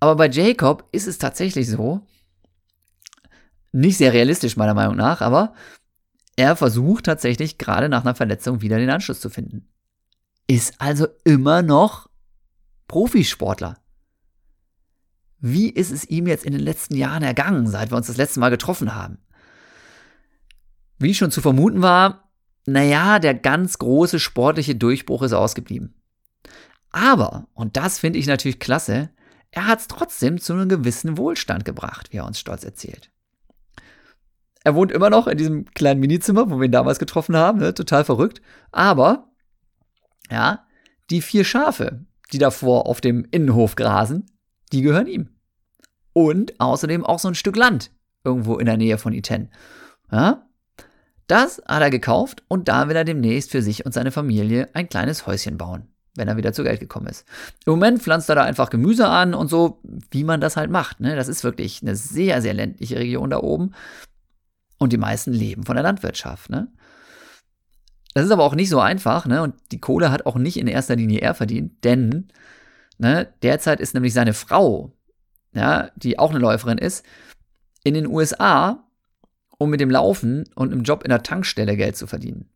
[0.00, 2.06] Aber bei Jacob ist es tatsächlich so,
[3.72, 5.54] nicht sehr realistisch meiner Meinung nach, aber
[6.36, 9.68] er versucht tatsächlich gerade nach einer Verletzung wieder den Anschluss zu finden.
[10.46, 12.08] Ist also immer noch
[12.88, 13.78] Profisportler.
[15.38, 18.40] Wie ist es ihm jetzt in den letzten Jahren ergangen, seit wir uns das letzte
[18.40, 19.18] Mal getroffen haben?
[20.98, 22.25] Wie schon zu vermuten war,
[22.66, 25.94] naja, der ganz große sportliche Durchbruch ist ausgeblieben.
[26.90, 29.10] Aber, und das finde ich natürlich klasse,
[29.50, 33.10] er hat es trotzdem zu einem gewissen Wohlstand gebracht, wie er uns stolz erzählt.
[34.64, 37.72] Er wohnt immer noch in diesem kleinen Minizimmer, wo wir ihn damals getroffen haben, ne?
[37.72, 38.42] total verrückt.
[38.72, 39.30] Aber,
[40.30, 40.66] ja,
[41.10, 44.26] die vier Schafe, die davor auf dem Innenhof grasen,
[44.72, 45.36] die gehören ihm.
[46.12, 47.92] Und außerdem auch so ein Stück Land
[48.24, 49.50] irgendwo in der Nähe von Iten.
[50.10, 50.45] Ja?
[51.26, 54.88] Das hat er gekauft und da will er demnächst für sich und seine Familie ein
[54.88, 57.24] kleines Häuschen bauen, wenn er wieder zu Geld gekommen ist.
[57.64, 61.00] Im Moment pflanzt er da einfach Gemüse an und so, wie man das halt macht.
[61.00, 61.16] Ne?
[61.16, 63.72] Das ist wirklich eine sehr, sehr ländliche Region da oben.
[64.78, 66.50] Und die meisten leben von der Landwirtschaft.
[66.50, 66.68] Ne?
[68.16, 69.42] Das ist aber auch nicht so einfach, ne?
[69.42, 72.28] Und die Kohle hat auch nicht in erster Linie er verdient, denn
[72.96, 74.92] ne, derzeit ist nämlich seine Frau,
[75.52, 77.04] ja, die auch eine Läuferin ist,
[77.84, 78.85] in den USA
[79.58, 82.48] um mit dem Laufen und einem Job in der Tankstelle Geld zu verdienen.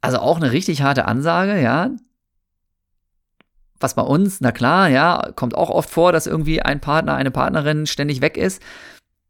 [0.00, 1.90] Also auch eine richtig harte Ansage, ja.
[3.78, 7.30] Was bei uns, na klar, ja, kommt auch oft vor, dass irgendwie ein Partner, eine
[7.30, 8.62] Partnerin ständig weg ist.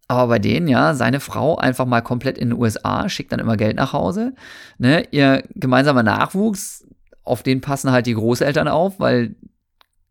[0.09, 3.57] Aber bei denen, ja, seine Frau einfach mal komplett in den USA, schickt dann immer
[3.57, 4.35] Geld nach Hause.
[4.79, 5.07] Ne?
[5.13, 6.85] Ihr gemeinsamer Nachwuchs,
[7.23, 9.37] auf den passen halt die Großeltern auf, weil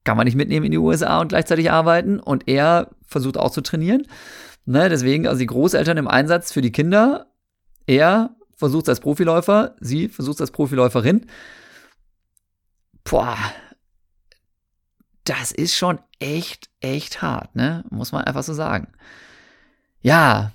[0.06, 2.20] kann man nicht mitnehmen in die USA und gleichzeitig arbeiten.
[2.20, 4.08] Und er versucht auch zu trainieren.
[4.66, 4.89] Ne?
[4.89, 7.28] Deswegen, also die Großeltern im Einsatz für die Kinder.
[7.86, 11.26] Er versucht es als Profiläufer, sie versucht es als Profiläuferin.
[13.03, 13.38] Boah,
[15.24, 17.84] das ist schon echt, echt hart, ne?
[17.89, 18.89] Muss man einfach so sagen
[20.01, 20.51] ja,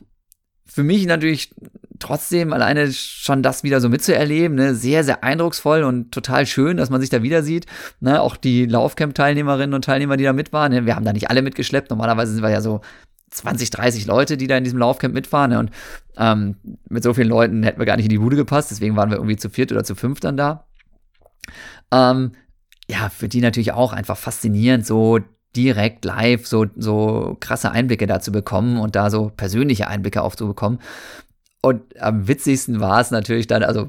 [0.67, 1.55] für mich natürlich
[2.01, 6.91] trotzdem alleine schon das wieder so mitzuerleben, ne, sehr, sehr eindrucksvoll und total schön, dass
[6.91, 7.67] man sich da wieder sieht.
[8.01, 11.31] Ne, auch die Laufcamp-Teilnehmerinnen und Teilnehmer, die da mit waren, ne, wir haben da nicht
[11.31, 11.91] alle mitgeschleppt.
[11.91, 12.81] Normalerweise sind wir ja so
[13.35, 15.51] 20, 30 Leute, die da in diesem Laufcamp mitfahren.
[15.51, 15.71] Ne, und
[16.17, 16.57] ähm,
[16.89, 19.17] mit so vielen Leuten hätten wir gar nicht in die Bude gepasst, deswegen waren wir
[19.17, 20.67] irgendwie zu viert oder zu fünf dann da.
[21.91, 22.33] Ähm,
[22.89, 25.19] ja, für die natürlich auch einfach faszinierend, so
[25.57, 30.81] direkt live so, so krasse Einblicke dazu bekommen und da so persönliche Einblicke aufzubekommen.
[31.63, 33.89] Und am witzigsten war es natürlich dann, also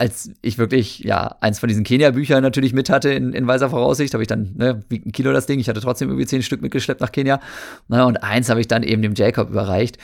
[0.00, 4.14] als ich wirklich, ja, eins von diesen Kenia-Büchern natürlich mit hatte in, in weiser Voraussicht,
[4.14, 6.62] habe ich dann, ne, wiegt ein Kilo das Ding, ich hatte trotzdem irgendwie zehn Stück
[6.62, 7.38] mitgeschleppt nach Kenia.
[7.88, 9.98] Ne, und eins habe ich dann eben dem Jacob überreicht.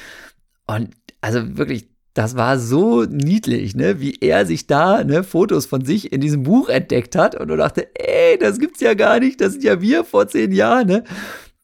[0.67, 0.91] Und
[1.23, 6.13] also wirklich, das war so niedlich, ne, wie er sich da, ne, Fotos von sich
[6.13, 9.53] in diesem Buch entdeckt hat und du dachte, ey, das gibt's ja gar nicht, das
[9.53, 11.05] sind ja wir vor zehn Jahren, ne.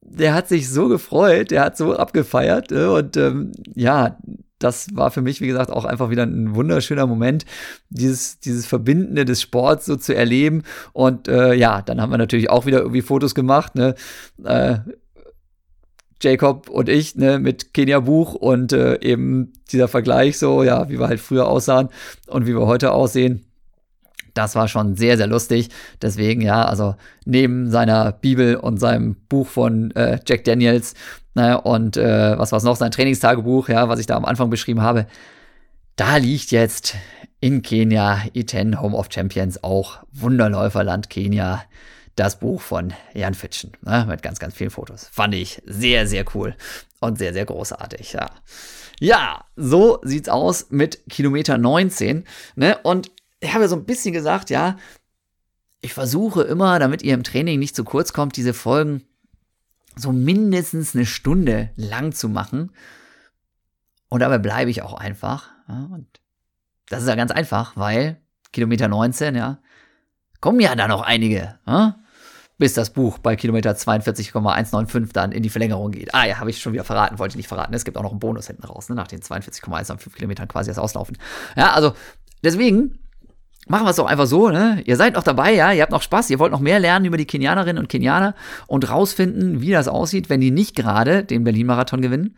[0.00, 4.16] Der hat sich so gefreut, der hat so abgefeiert, ne, und ähm, ja,
[4.62, 7.44] das war für mich, wie gesagt, auch einfach wieder ein wunderschöner Moment,
[7.90, 10.62] dieses, dieses Verbindende des Sports so zu erleben.
[10.92, 13.94] Und äh, ja, dann haben wir natürlich auch wieder irgendwie Fotos gemacht, ne?
[14.44, 14.78] Äh,
[16.22, 21.00] Jacob und ich, ne, mit Kenia Buch und äh, eben dieser Vergleich so, ja, wie
[21.00, 21.88] wir halt früher aussahen
[22.28, 23.44] und wie wir heute aussehen.
[24.34, 25.68] Das war schon sehr, sehr lustig.
[26.00, 26.94] Deswegen, ja, also
[27.24, 30.94] neben seiner Bibel und seinem Buch von äh, Jack Daniels
[31.34, 34.50] ne, und äh, was war es noch, sein Trainingstagebuch, ja, was ich da am Anfang
[34.50, 35.06] beschrieben habe,
[35.96, 36.94] da liegt jetzt
[37.40, 41.62] in Kenia E10 Home of Champions auch Wunderläuferland Kenia
[42.16, 45.08] das Buch von Jan Fitschen, ne, mit ganz, ganz vielen Fotos.
[45.10, 46.54] Fand ich sehr, sehr cool
[47.00, 48.30] und sehr, sehr großartig, ja.
[49.00, 52.24] Ja, so sieht's aus mit Kilometer 19,
[52.54, 53.10] ne, und
[53.40, 54.76] ich habe so ein bisschen gesagt, ja,
[55.80, 59.02] ich versuche immer, damit ihr im Training nicht zu kurz kommt, diese Folgen
[59.96, 62.72] so mindestens eine Stunde lang zu machen.
[64.08, 65.50] Und dabei bleibe ich auch einfach.
[65.68, 66.06] Ja, und
[66.88, 68.20] das ist ja ganz einfach, weil
[68.52, 69.58] Kilometer 19, ja,
[70.40, 71.58] kommen ja da noch einige.
[71.66, 72.02] Ja?
[72.62, 76.14] bis das Buch bei Kilometer 42,195 dann in die Verlängerung geht.
[76.14, 77.74] Ah ja, habe ich schon wieder verraten, wollte ich nicht verraten.
[77.74, 80.78] Es gibt auch noch einen Bonus hinten raus, ne, nach den 42,195 Kilometern quasi das
[80.78, 81.18] Auslaufen.
[81.56, 81.94] Ja, also
[82.44, 83.00] deswegen
[83.68, 84.82] machen wir es doch einfach so, ne?
[84.84, 87.16] Ihr seid noch dabei, ja, ihr habt noch Spaß, ihr wollt noch mehr lernen über
[87.16, 88.34] die Kenianerinnen und Kenianer
[88.66, 92.36] und rausfinden, wie das aussieht, wenn die nicht gerade den Berlin-Marathon gewinnen.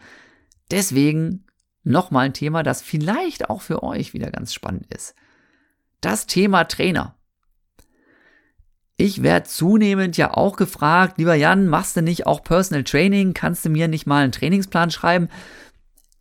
[0.71, 1.45] Deswegen
[1.83, 5.15] nochmal ein Thema, das vielleicht auch für euch wieder ganz spannend ist.
[6.01, 7.17] Das Thema Trainer.
[8.97, 13.35] Ich werde zunehmend ja auch gefragt, lieber Jan, machst du nicht auch Personal Training?
[13.35, 15.29] Kannst du mir nicht mal einen Trainingsplan schreiben?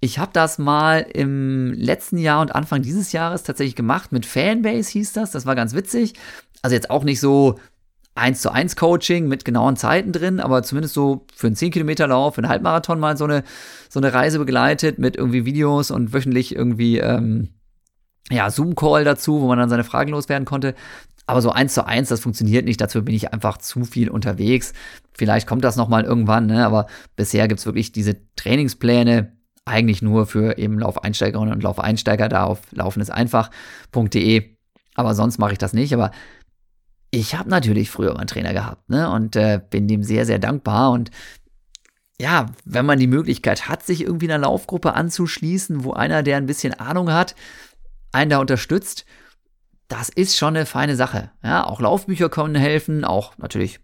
[0.03, 4.11] Ich habe das mal im letzten Jahr und Anfang dieses Jahres tatsächlich gemacht.
[4.11, 5.31] Mit Fanbase hieß das.
[5.31, 6.15] Das war ganz witzig.
[6.61, 7.57] Also jetzt auch nicht so
[8.15, 12.05] 1 zu 1 Coaching mit genauen Zeiten drin, aber zumindest so für einen 10 Kilometer
[12.05, 13.45] Lauf, für einen Halbmarathon mal so eine,
[13.87, 17.53] so eine Reise begleitet mit irgendwie Videos und wöchentlich irgendwie, ähm,
[18.29, 20.75] ja, Zoom-Call dazu, wo man dann seine Fragen loswerden konnte.
[21.27, 22.81] Aber so eins zu eins, das funktioniert nicht.
[22.81, 24.73] Dazu bin ich einfach zu viel unterwegs.
[25.13, 26.65] Vielleicht kommt das nochmal irgendwann, ne?
[26.65, 29.32] aber bisher gibt's wirklich diese Trainingspläne
[29.65, 34.55] eigentlich nur für eben Laufeinsteigerinnen und Laufeinsteiger da auf laufeneseinfach.de.
[34.95, 35.93] Aber sonst mache ich das nicht.
[35.93, 36.11] Aber
[37.11, 39.09] ich habe natürlich früher mal einen Trainer gehabt ne?
[39.09, 40.91] und äh, bin dem sehr, sehr dankbar.
[40.91, 41.11] Und
[42.19, 46.45] ja, wenn man die Möglichkeit hat, sich irgendwie einer Laufgruppe anzuschließen, wo einer, der ein
[46.45, 47.35] bisschen Ahnung hat,
[48.11, 49.05] einen da unterstützt
[49.93, 51.29] das ist schon eine feine Sache.
[51.43, 53.79] Ja, auch Laufbücher können helfen, auch natürlich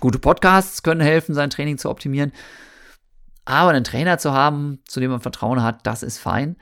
[0.00, 2.32] gute Podcasts können helfen, sein Training zu optimieren.
[3.46, 6.56] Aber einen Trainer zu haben, zu dem man Vertrauen hat, das ist fein.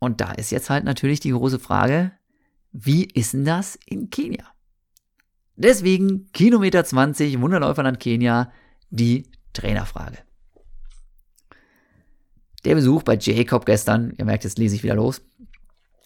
[0.00, 2.12] Und da ist jetzt halt natürlich die große Frage,
[2.72, 4.44] wie ist denn das in Kenia?
[5.56, 8.50] Deswegen Kilometer 20, Wunderläuferland Kenia,
[8.90, 10.18] die Trainerfrage.
[12.64, 15.20] Der Besuch bei Jacob gestern, ihr merkt, jetzt lese ich wieder los.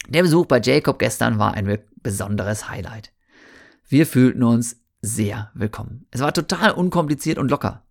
[0.09, 3.13] Der Besuch bei Jacob gestern war ein besonderes Highlight.
[3.89, 6.07] Wir fühlten uns sehr willkommen.
[6.11, 7.85] Es war total unkompliziert und locker.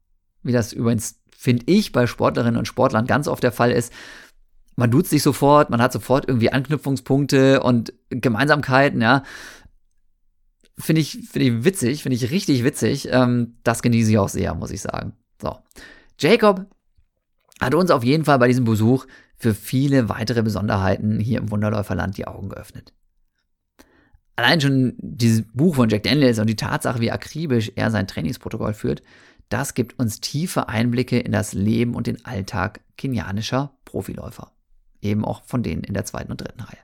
[0.44, 3.92] Wie das übrigens, finde ich, bei Sportlerinnen und Sportlern ganz oft der Fall ist.
[4.76, 9.24] Man duzt sich sofort, man hat sofort irgendwie Anknüpfungspunkte und Gemeinsamkeiten, ja.
[10.78, 13.08] Finde ich, finde ich witzig, finde ich richtig witzig.
[13.12, 15.14] Ähm, das genieße ich auch sehr, muss ich sagen.
[15.42, 15.58] So.
[16.20, 16.68] Jacob
[17.60, 22.20] hat uns auf jeden Fall bei diesem Besuch für viele weitere Besonderheiten hier im Wunderläuferland
[22.20, 22.94] die Augen geöffnet.
[24.36, 28.76] Allein schon dieses Buch von Jack Daniels und die Tatsache, wie akribisch er sein Trainingsprotokoll
[28.76, 29.02] führt,
[29.52, 34.52] das gibt uns tiefe Einblicke in das Leben und den Alltag kenianischer Profiläufer.
[35.02, 36.78] Eben auch von denen in der zweiten und dritten Reihe.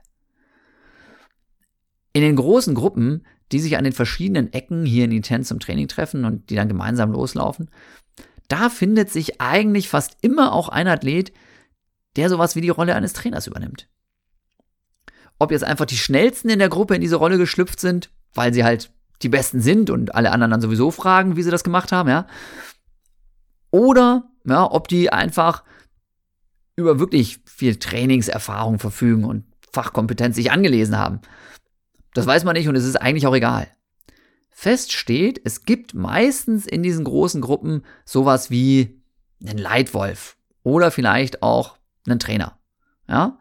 [2.12, 5.88] In den großen Gruppen, die sich an den verschiedenen Ecken hier in Iten zum Training
[5.88, 7.70] treffen und die dann gemeinsam loslaufen,
[8.48, 11.32] da findet sich eigentlich fast immer auch ein Athlet,
[12.16, 13.88] der sowas wie die Rolle eines Trainers übernimmt.
[15.38, 18.64] Ob jetzt einfach die schnellsten in der Gruppe in diese Rolle geschlüpft sind, weil sie
[18.64, 18.90] halt
[19.22, 22.26] die Besten sind und alle anderen dann sowieso fragen, wie sie das gemacht haben, ja.
[23.70, 25.64] Oder, ja, ob die einfach
[26.76, 31.20] über wirklich viel Trainingserfahrung verfügen und Fachkompetenz sich angelesen haben.
[32.14, 33.68] Das weiß man nicht und es ist eigentlich auch egal.
[34.50, 39.00] Fest steht, es gibt meistens in diesen großen Gruppen sowas wie
[39.40, 42.58] einen Leitwolf oder vielleicht auch einen Trainer.
[43.08, 43.38] Ja?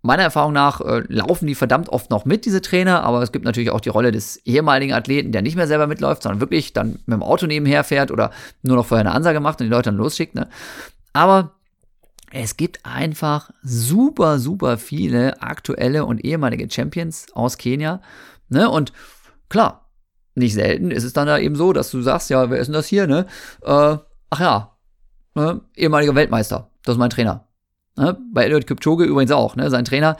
[0.00, 3.44] Meiner Erfahrung nach äh, laufen die verdammt oft noch mit, diese Trainer, aber es gibt
[3.44, 7.00] natürlich auch die Rolle des ehemaligen Athleten, der nicht mehr selber mitläuft, sondern wirklich dann
[7.06, 8.30] mit dem Auto nebenher fährt oder
[8.62, 10.36] nur noch vorher eine Ansage macht und die Leute dann losschickt.
[10.36, 10.48] Ne?
[11.12, 11.54] Aber
[12.30, 18.00] es gibt einfach super, super viele aktuelle und ehemalige Champions aus Kenia.
[18.48, 18.70] Ne?
[18.70, 18.92] Und
[19.48, 19.90] klar,
[20.36, 22.74] nicht selten ist es dann da eben so, dass du sagst, ja, wer ist denn
[22.74, 23.08] das hier?
[23.08, 23.26] Ne?
[23.62, 23.96] Äh,
[24.30, 24.76] ach ja,
[25.34, 25.60] ne?
[25.74, 27.47] ehemaliger Weltmeister, das ist mein Trainer.
[27.98, 28.16] Ne?
[28.32, 29.56] Bei Elliot Kipchoge übrigens auch.
[29.56, 29.68] Ne?
[29.70, 30.16] Sein Trainer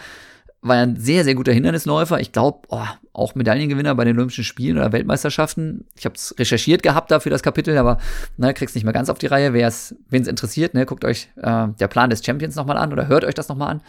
[0.61, 2.21] war ja ein sehr, sehr guter Hindernisläufer.
[2.21, 5.87] Ich glaube, oh, auch Medaillengewinner bei den Olympischen Spielen oder Weltmeisterschaften.
[5.97, 7.99] Ich habe es recherchiert gehabt da für das Kapitel, aber
[8.37, 9.53] ne, krieg's nicht mehr ganz auf die Reihe.
[9.55, 13.25] Wen es interessiert, ne, guckt euch äh, der Plan des Champions nochmal an oder hört
[13.25, 13.83] euch das nochmal an.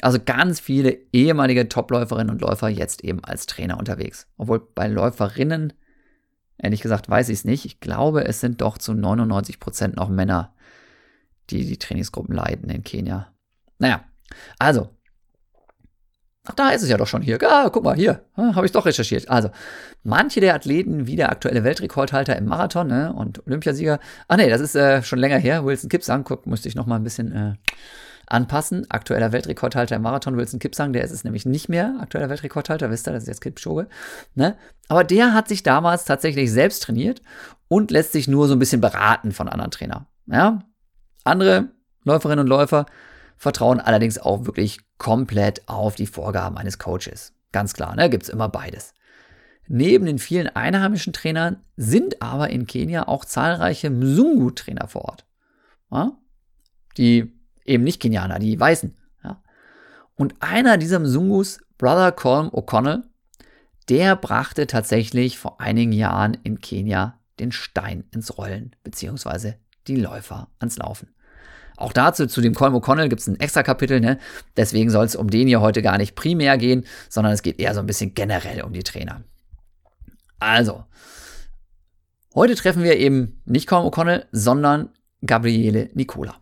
[0.00, 4.26] Also ganz viele ehemalige Topläuferinnen und Läufer jetzt eben als Trainer unterwegs.
[4.38, 5.74] Obwohl bei Läuferinnen,
[6.56, 7.66] ehrlich gesagt, weiß ich es nicht.
[7.66, 10.54] Ich glaube, es sind doch zu 99 Prozent noch Männer,
[11.50, 13.32] die die Trainingsgruppen leiten in Kenia.
[13.78, 14.04] Naja,
[14.58, 14.90] also.
[16.46, 17.38] Ach, da ist es ja doch schon hier.
[17.42, 18.24] Ah, guck mal, hier.
[18.36, 19.28] Habe ich doch recherchiert.
[19.28, 19.50] Also,
[20.02, 24.00] manche der Athleten, wie der aktuelle Weltrekordhalter im Marathon ne, und Olympiasieger.
[24.26, 25.64] Ach nee, das ist äh, schon länger her.
[25.64, 27.54] Wilson Kipsang, guck, musste ich noch mal ein bisschen äh,
[28.26, 28.86] anpassen.
[28.90, 31.96] Aktueller Weltrekordhalter im Marathon, Wilson Kipsang, der ist es nämlich nicht mehr.
[32.00, 33.88] Aktueller Weltrekordhalter, wisst ihr, das ist jetzt Kipchoge.
[34.34, 34.56] Ne?
[34.88, 37.20] Aber der hat sich damals tatsächlich selbst trainiert
[37.68, 40.06] und lässt sich nur so ein bisschen beraten von anderen Trainern.
[40.26, 40.60] Ja,
[41.30, 41.68] andere
[42.04, 42.86] Läuferinnen und Läufer
[43.36, 47.32] vertrauen allerdings auch wirklich komplett auf die Vorgaben eines Coaches.
[47.52, 48.10] Ganz klar, ne?
[48.10, 48.94] gibt es immer beides.
[49.66, 55.26] Neben den vielen einheimischen Trainern sind aber in Kenia auch zahlreiche Mzungu-Trainer vor Ort.
[55.90, 56.18] Ja?
[56.98, 57.32] Die
[57.64, 58.96] eben nicht Kenianer, die Weißen.
[59.22, 59.42] Ja?
[60.16, 63.04] Und einer dieser Mzungus, Brother Colm O'Connell,
[63.88, 69.56] der brachte tatsächlich vor einigen Jahren in Kenia den Stein ins Rollen, beziehungsweise
[69.86, 71.14] die Läufer ans Laufen.
[71.80, 74.18] Auch dazu, zu dem Colm O'Connell gibt es ein extra Kapitel, ne?
[74.56, 77.72] deswegen soll es um den hier heute gar nicht primär gehen, sondern es geht eher
[77.72, 79.22] so ein bisschen generell um die Trainer.
[80.38, 80.84] Also,
[82.34, 84.90] heute treffen wir eben nicht Colm O'Connell, sondern
[85.24, 86.34] Gabriele Nicola.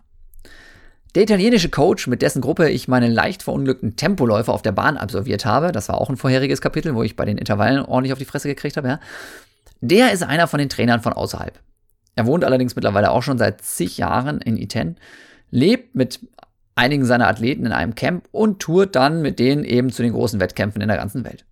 [1.14, 5.44] Der italienische Coach, mit dessen Gruppe ich meine leicht verunglückten Tempoläufer auf der Bahn absolviert
[5.44, 8.24] habe, das war auch ein vorheriges Kapitel, wo ich bei den Intervallen ordentlich auf die
[8.24, 9.00] Fresse gekriegt habe, ja,
[9.80, 11.60] der ist einer von den Trainern von außerhalb.
[12.16, 14.96] Er wohnt allerdings mittlerweile auch schon seit zig Jahren in Iten,
[15.50, 16.20] lebt mit
[16.74, 20.40] einigen seiner Athleten in einem Camp und tourt dann mit denen eben zu den großen
[20.40, 21.44] Wettkämpfen in der ganzen Welt.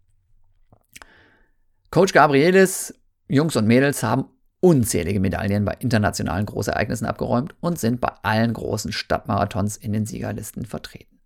[1.90, 2.94] Coach Gabrielis,
[3.28, 4.26] Jungs und Mädels haben
[4.60, 10.64] unzählige Medaillen bei internationalen Großereignissen abgeräumt und sind bei allen großen Stadtmarathons in den Siegerlisten
[10.64, 11.16] vertreten.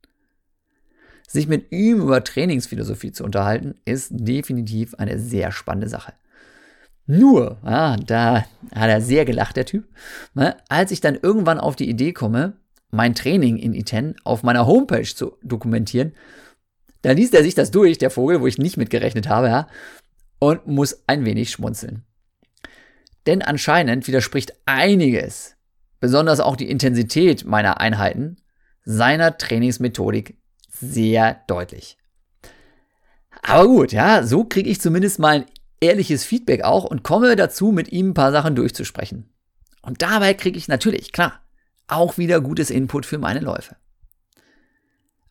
[1.26, 6.12] Sich mit ihm über Trainingsphilosophie zu unterhalten, ist definitiv eine sehr spannende Sache.
[7.06, 8.44] Nur, ah, da
[8.74, 9.88] hat er sehr gelacht, der Typ,
[10.34, 12.54] ne, als ich dann irgendwann auf die Idee komme,
[12.90, 16.12] mein Training in Iten auf meiner Homepage zu dokumentieren,
[17.02, 19.68] da liest er sich das durch, der Vogel, wo ich nicht mitgerechnet habe, ja,
[20.38, 22.04] und muss ein wenig schmunzeln.
[23.26, 25.56] Denn anscheinend widerspricht einiges,
[26.00, 28.36] besonders auch die Intensität meiner Einheiten,
[28.84, 30.38] seiner Trainingsmethodik
[30.68, 31.98] sehr deutlich.
[33.42, 35.46] Aber gut, ja, so kriege ich zumindest mal ein
[35.80, 39.32] ehrliches Feedback auch und komme dazu, mit ihm ein paar Sachen durchzusprechen.
[39.82, 41.40] Und dabei kriege ich natürlich, klar,
[41.90, 43.76] auch wieder gutes Input für meine Läufe.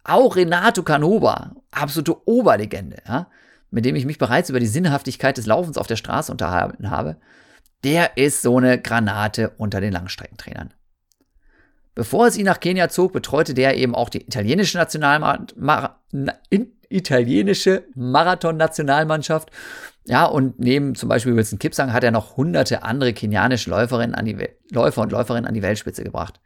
[0.03, 3.29] Auch Renato Canova, absolute Oberlegende, ja,
[3.71, 7.17] mit dem ich mich bereits über die Sinnhaftigkeit des Laufens auf der Straße unterhalten habe,
[7.83, 10.73] der ist so eine Granate unter den Langstreckentrainern.
[11.95, 15.95] Bevor es ihn nach Kenia zog, betreute der eben auch die italienische Nationalmannschaft,
[16.89, 19.51] italienische Marathon-Nationalmannschaft
[20.09, 24.25] Ja, und neben zum Beispiel Wilson Kipsang hat er noch hunderte andere kenianische Läuferinnen an
[24.25, 26.39] die Läufer und Läuferinnen an die Weltspitze gebracht.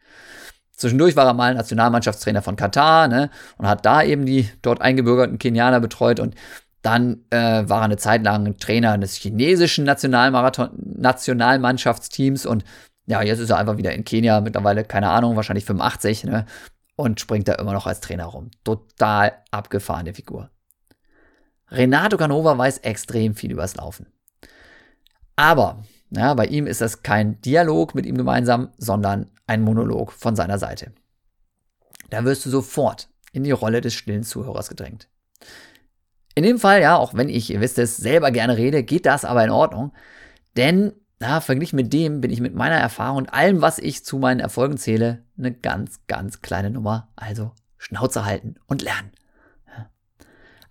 [0.75, 5.39] Zwischendurch war er mal Nationalmannschaftstrainer von Katar ne, und hat da eben die dort eingebürgerten
[5.39, 6.35] Kenianer betreut und
[6.81, 12.65] dann äh, war er eine Zeit lang Trainer des chinesischen Nationalmarathon Nationalmannschaftsteams und
[13.05, 16.45] ja, jetzt ist er einfach wieder in Kenia, mittlerweile, keine Ahnung, wahrscheinlich 85, ne?
[16.97, 18.51] Und springt da immer noch als Trainer rum.
[18.65, 20.49] Total abgefahrene Figur.
[21.69, 24.07] Renato Canova weiß extrem viel übers Laufen.
[25.35, 30.35] Aber ja, bei ihm ist das kein Dialog mit ihm gemeinsam, sondern ein Monolog von
[30.35, 30.93] seiner Seite.
[32.09, 35.09] Da wirst du sofort in die Rolle des stillen Zuhörers gedrängt.
[36.35, 39.25] In dem Fall, ja, auch wenn ich, ihr wisst es, selber gerne rede, geht das
[39.25, 39.91] aber in Ordnung.
[40.55, 44.19] Denn, na, verglichen mit dem bin ich mit meiner Erfahrung und allem, was ich zu
[44.19, 47.09] meinen Erfolgen zähle, eine ganz, ganz kleine Nummer.
[47.15, 49.11] Also Schnauze halten und lernen.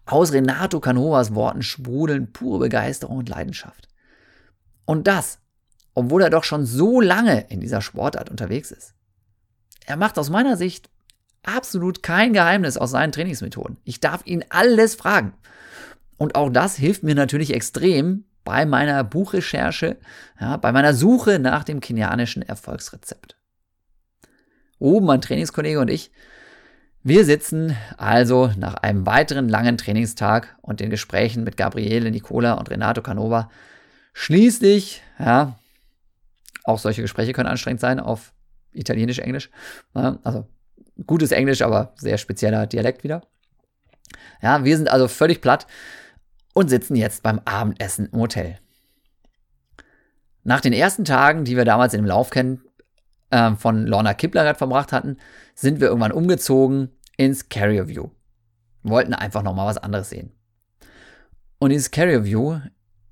[0.04, 3.88] Aus Renato Canovas Worten sprudeln pure Begeisterung und Leidenschaft.
[4.84, 5.38] Und das,
[5.94, 8.94] obwohl er doch schon so lange in dieser Sportart unterwegs ist.
[9.86, 10.90] Er macht aus meiner Sicht
[11.42, 13.78] absolut kein Geheimnis aus seinen Trainingsmethoden.
[13.84, 15.34] Ich darf ihn alles fragen.
[16.16, 19.98] Und auch das hilft mir natürlich extrem bei meiner Buchrecherche,
[20.40, 23.36] ja, bei meiner Suche nach dem kenianischen Erfolgsrezept.
[24.78, 26.10] Oben mein Trainingskollege und ich,
[27.04, 32.70] wir sitzen also nach einem weiteren langen Trainingstag und den Gesprächen mit Gabriele Nicola und
[32.70, 33.50] Renato Canova
[34.12, 35.58] schließlich, ja,
[36.64, 38.32] auch solche Gespräche können anstrengend sein auf
[38.72, 39.50] Italienisch, Englisch,
[39.94, 40.46] also
[41.06, 43.22] gutes Englisch, aber sehr spezieller Dialekt wieder.
[44.40, 45.66] Ja, wir sind also völlig platt
[46.54, 48.58] und sitzen jetzt beim Abendessen im Hotel.
[50.44, 52.62] Nach den ersten Tagen, die wir damals in dem Lauf kennen,
[53.30, 55.18] äh, von Lorna Kipplerrad verbracht hatten,
[55.62, 58.08] sind wir irgendwann umgezogen ins Carrier View.
[58.82, 60.32] Wollten einfach nochmal was anderes sehen.
[61.60, 62.58] Und dieses Carrier View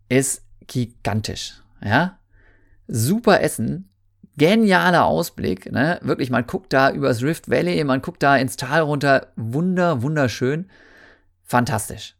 [0.08, 1.54] ist gigantisch.
[1.82, 2.18] Ja?
[2.88, 3.88] Super Essen,
[4.36, 5.70] genialer Ausblick.
[5.70, 6.00] Ne?
[6.02, 9.28] Wirklich, man guckt da übers Rift Valley, man guckt da ins Tal runter.
[9.36, 10.68] Wunder, wunderschön.
[11.44, 12.16] Fantastisch.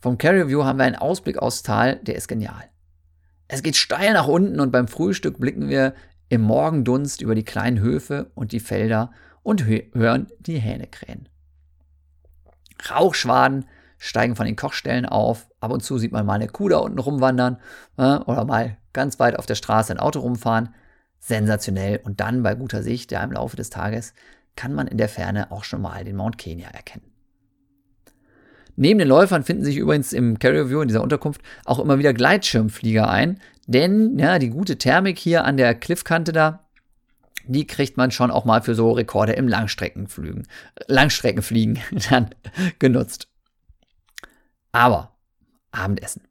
[0.00, 2.70] Vom Carrier View haben wir einen Ausblick aufs Tal, der ist genial.
[3.48, 5.94] Es geht steil nach unten und beim Frühstück blicken wir
[6.34, 9.10] im Morgendunst über die kleinen Höfe und die Felder
[9.42, 11.28] und hören die Hähne krähen.
[12.90, 13.66] Rauchschwaden
[13.98, 15.48] steigen von den Kochstellen auf.
[15.60, 17.58] Ab und zu sieht man mal eine Kuh da unten rumwandern
[17.96, 20.74] äh, oder mal ganz weit auf der Straße ein Auto rumfahren
[21.20, 22.00] sensationell.
[22.02, 24.14] Und dann bei guter Sicht, ja, im Laufe des Tages,
[24.56, 27.10] kann man in der Ferne auch schon mal den Mount Kenya erkennen.
[28.76, 32.12] Neben den Läufern finden sich übrigens im Carrier View in dieser Unterkunft auch immer wieder
[32.12, 36.60] Gleitschirmflieger ein, denn ja, die gute Thermik hier an der Cliffkante da,
[37.46, 40.46] die kriegt man schon auch mal für so Rekorde im Langstreckenflügen,
[40.86, 41.78] Langstreckenfliegen
[42.10, 42.30] dann
[42.78, 43.28] genutzt.
[44.72, 45.16] Aber
[45.70, 46.22] Abendessen.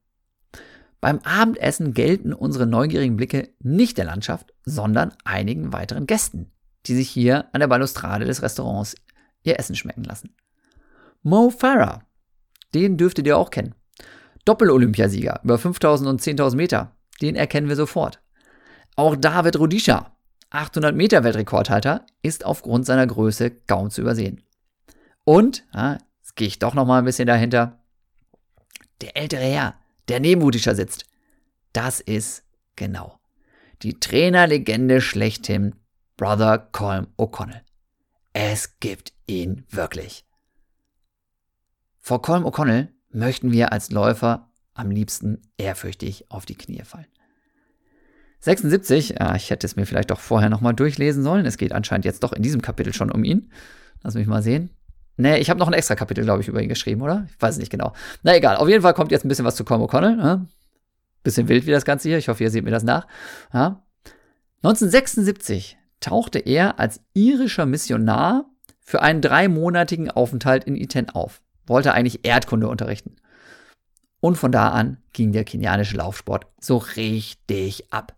[1.02, 6.52] Beim Abendessen gelten unsere neugierigen Blicke nicht der Landschaft, sondern einigen weiteren Gästen,
[6.86, 8.96] die sich hier an der Balustrade des Restaurants
[9.44, 10.34] ihr Essen schmecken lassen.
[11.22, 12.04] Mo Farah,
[12.74, 13.76] den dürftet ihr auch kennen.
[14.46, 18.22] Doppel-Olympiasieger über 5000 und 10.000 Meter, den erkennen wir sofort.
[18.96, 20.16] Auch David Rudisha,
[20.50, 24.42] 800 Meter Weltrekordhalter, ist aufgrund seiner Größe kaum zu übersehen.
[25.24, 27.80] Und, ja, jetzt gehe ich doch noch mal ein bisschen dahinter,
[29.02, 29.76] der ältere Herr,
[30.08, 31.06] der neben Rudisha sitzt.
[31.72, 32.44] Das ist
[32.76, 33.20] genau
[33.84, 35.76] die Trainerlegende schlechthin,
[36.16, 37.62] Brother Colm O'Connell.
[38.32, 40.26] Es gibt ihn wirklich.
[42.00, 47.08] Vor Colm O'Connell möchten wir als Läufer am liebsten ehrfürchtig auf die Knie fallen.
[48.40, 51.46] 76, ja, ich hätte es mir vielleicht doch vorher nochmal durchlesen sollen.
[51.46, 53.52] Es geht anscheinend jetzt doch in diesem Kapitel schon um ihn.
[54.02, 54.70] Lass mich mal sehen.
[55.16, 57.26] Nee, ich habe noch ein extra Kapitel, glaube ich, über ihn geschrieben, oder?
[57.30, 57.94] Ich weiß es nicht genau.
[58.24, 60.16] Na egal, auf jeden Fall kommt jetzt ein bisschen was zu Colm O'Connell.
[60.16, 60.48] Ne?
[61.24, 62.18] Bisschen wild wie das Ganze hier.
[62.18, 63.08] Ich hoffe, ihr seht mir das nach.
[63.54, 63.84] Ja?
[64.64, 68.46] 1976 tauchte er als irischer Missionar
[68.82, 71.42] für einen dreimonatigen Aufenthalt in Iten auf.
[71.66, 73.16] Wollte eigentlich Erdkunde unterrichten.
[74.24, 78.16] Und von da an ging der kenianische Laufsport so richtig ab.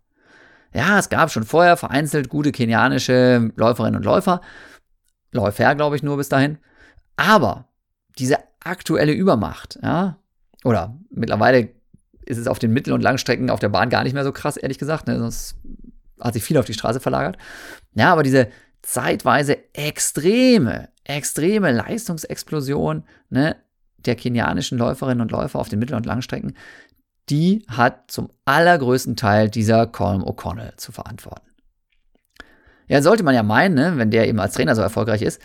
[0.72, 4.42] Ja, es gab schon vorher vereinzelt gute kenianische Läuferinnen und Läufer.
[5.32, 6.60] Läufer, glaube ich, nur bis dahin.
[7.16, 7.70] Aber
[8.20, 10.20] diese aktuelle Übermacht, ja,
[10.64, 11.70] oder mittlerweile
[12.24, 14.58] ist es auf den Mittel- und Langstrecken auf der Bahn gar nicht mehr so krass,
[14.58, 15.56] ehrlich gesagt, ne, sonst
[16.22, 17.38] hat sich viel auf die Straße verlagert.
[17.96, 18.50] Ja, aber diese
[18.84, 23.56] zeitweise extreme, extreme Leistungsexplosion ne,
[24.08, 26.56] der kenianischen Läuferinnen und Läufer auf den Mittel- und Langstrecken,
[27.30, 31.50] die hat zum allergrößten Teil dieser Colm O'Connell zu verantworten.
[32.88, 35.42] Ja, sollte man ja meinen, ne, wenn der eben als Trainer so erfolgreich ist,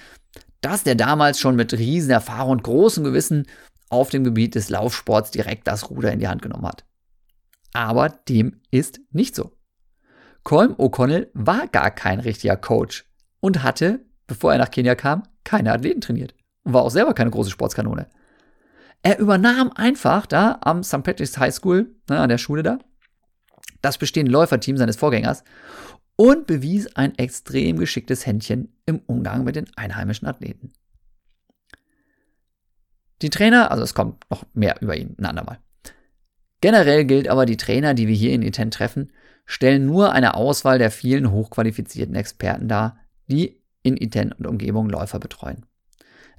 [0.61, 3.46] dass der damals schon mit riesen Erfahrung und großem Gewissen
[3.88, 6.84] auf dem Gebiet des Laufsports direkt das Ruder in die Hand genommen hat.
[7.72, 9.52] Aber dem ist nicht so.
[10.42, 13.06] Colm O'Connell war gar kein richtiger Coach
[13.40, 16.34] und hatte, bevor er nach Kenia kam, keine Athleten trainiert
[16.64, 18.08] und war auch selber keine große Sportskanone.
[19.03, 21.03] Er übernahm einfach da am St.
[21.03, 22.78] Patrick's High School, ne, an der Schule da,
[23.80, 25.42] das bestehende Läuferteam seines Vorgängers
[26.16, 30.72] und bewies ein extrem geschicktes Händchen im Umgang mit den einheimischen Athleten.
[33.22, 35.59] Die Trainer, also es kommt noch mehr über ihn ein andermal.
[36.61, 39.12] Generell gilt aber, die Trainer, die wir hier in Iten treffen,
[39.46, 45.18] stellen nur eine Auswahl der vielen hochqualifizierten Experten dar, die in Iten und Umgebung Läufer
[45.18, 45.64] betreuen.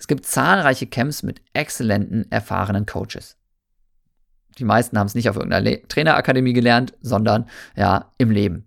[0.01, 3.37] Es gibt zahlreiche Camps mit exzellenten, erfahrenen Coaches.
[4.57, 8.65] Die meisten haben es nicht auf irgendeiner Le Trainerakademie gelernt, sondern ja im Leben.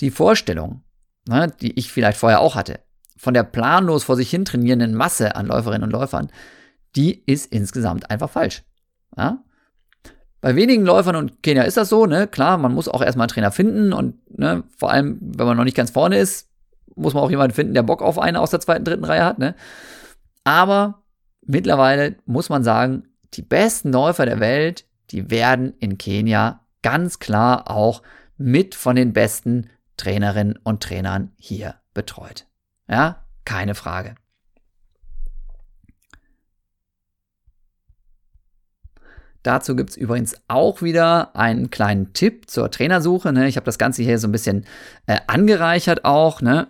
[0.00, 0.82] Die Vorstellung,
[1.28, 2.80] ne, die ich vielleicht vorher auch hatte,
[3.18, 6.32] von der planlos vor sich hin trainierenden Masse an Läuferinnen und Läufern,
[6.96, 8.64] die ist insgesamt einfach falsch.
[9.18, 9.44] Ja?
[10.40, 12.26] Bei wenigen Läufern und Kenia ist das so, ne?
[12.26, 15.64] Klar, man muss auch erstmal einen Trainer finden und ne, vor allem, wenn man noch
[15.64, 16.48] nicht ganz vorne ist,
[16.94, 19.38] muss man auch jemanden finden, der Bock auf einen aus der zweiten, dritten Reihe hat,
[19.38, 19.54] ne?
[20.46, 21.02] Aber
[21.44, 27.68] mittlerweile muss man sagen, die besten Läufer der Welt, die werden in Kenia ganz klar
[27.68, 28.02] auch
[28.38, 32.46] mit von den besten Trainerinnen und Trainern hier betreut.
[32.88, 34.14] Ja, keine Frage.
[39.42, 43.32] Dazu gibt es übrigens auch wieder einen kleinen Tipp zur Trainersuche.
[43.32, 43.48] Ne?
[43.48, 44.64] Ich habe das Ganze hier so ein bisschen
[45.06, 46.40] äh, angereichert auch.
[46.40, 46.68] Ne?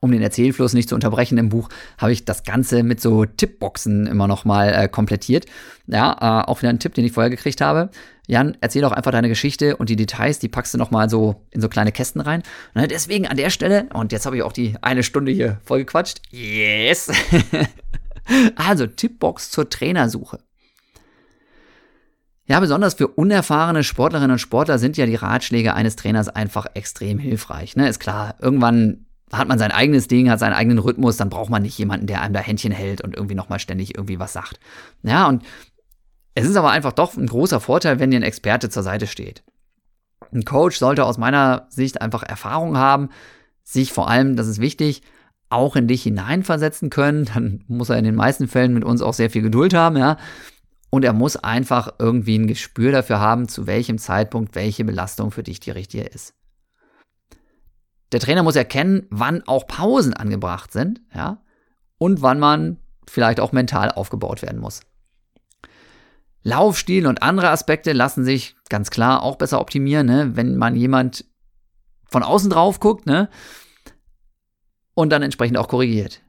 [0.00, 1.68] Um den Erzählfluss nicht zu unterbrechen im Buch,
[1.98, 5.46] habe ich das Ganze mit so Tippboxen immer noch mal äh, komplettiert.
[5.88, 7.90] Ja, äh, auch wieder ein Tipp, den ich vorher gekriegt habe.
[8.28, 11.46] Jan, erzähl doch einfach deine Geschichte und die Details, die packst du noch mal so
[11.50, 12.44] in so kleine Kästen rein.
[12.74, 16.20] Ne, deswegen an der Stelle, und jetzt habe ich auch die eine Stunde hier vollgequatscht.
[16.30, 17.10] Yes!
[18.54, 20.38] also, Tippbox zur Trainersuche.
[22.46, 27.18] Ja, besonders für unerfahrene Sportlerinnen und Sportler sind ja die Ratschläge eines Trainers einfach extrem
[27.18, 27.76] hilfreich.
[27.76, 27.88] Ne?
[27.88, 31.62] Ist klar, irgendwann hat man sein eigenes Ding, hat seinen eigenen Rhythmus, dann braucht man
[31.62, 34.58] nicht jemanden, der einem da Händchen hält und irgendwie nochmal ständig irgendwie was sagt.
[35.02, 35.42] Ja, und
[36.34, 39.42] es ist aber einfach doch ein großer Vorteil, wenn dir ein Experte zur Seite steht.
[40.32, 43.08] Ein Coach sollte aus meiner Sicht einfach Erfahrung haben,
[43.64, 45.02] sich vor allem, das ist wichtig,
[45.50, 47.24] auch in dich hineinversetzen können.
[47.26, 50.16] Dann muss er in den meisten Fällen mit uns auch sehr viel Geduld haben, ja.
[50.90, 55.42] Und er muss einfach irgendwie ein Gespür dafür haben, zu welchem Zeitpunkt welche Belastung für
[55.42, 56.34] dich die richtige ist.
[58.12, 61.42] Der Trainer muss erkennen, wann auch Pausen angebracht sind, ja,
[61.98, 62.78] und wann man
[63.08, 64.80] vielleicht auch mental aufgebaut werden muss.
[66.42, 70.36] Laufstil und andere Aspekte lassen sich ganz klar auch besser optimieren, ne?
[70.36, 71.24] wenn man jemand
[72.08, 73.28] von außen drauf guckt, ne?
[74.94, 76.22] Und dann entsprechend auch korrigiert.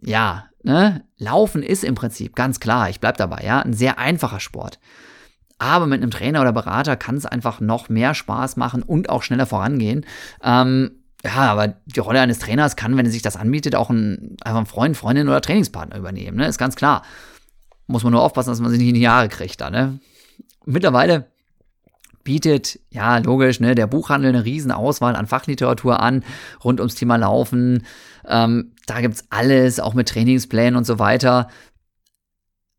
[0.00, 4.40] Ja, ne, Laufen ist im Prinzip ganz klar, ich bleib dabei, ja, ein sehr einfacher
[4.40, 4.78] Sport.
[5.62, 9.22] Aber mit einem Trainer oder Berater kann es einfach noch mehr Spaß machen und auch
[9.22, 10.04] schneller vorangehen.
[10.42, 10.90] Ähm,
[11.24, 14.58] ja, aber die Rolle eines Trainers kann, wenn er sich das anbietet, auch ein, einfach
[14.58, 16.38] ein Freund, Freundin oder Trainingspartner übernehmen.
[16.38, 16.48] Ne?
[16.48, 17.04] Ist ganz klar.
[17.86, 19.70] Muss man nur aufpassen, dass man sich nicht in die Jahre kriegt da.
[19.70, 20.00] Ne?
[20.64, 21.26] Mittlerweile
[22.24, 26.24] bietet, ja, logisch, ne, der Buchhandel eine riesen Auswahl an Fachliteratur an,
[26.64, 27.84] rund ums Thema Laufen.
[28.26, 31.46] Ähm, da gibt's alles, auch mit Trainingsplänen und so weiter.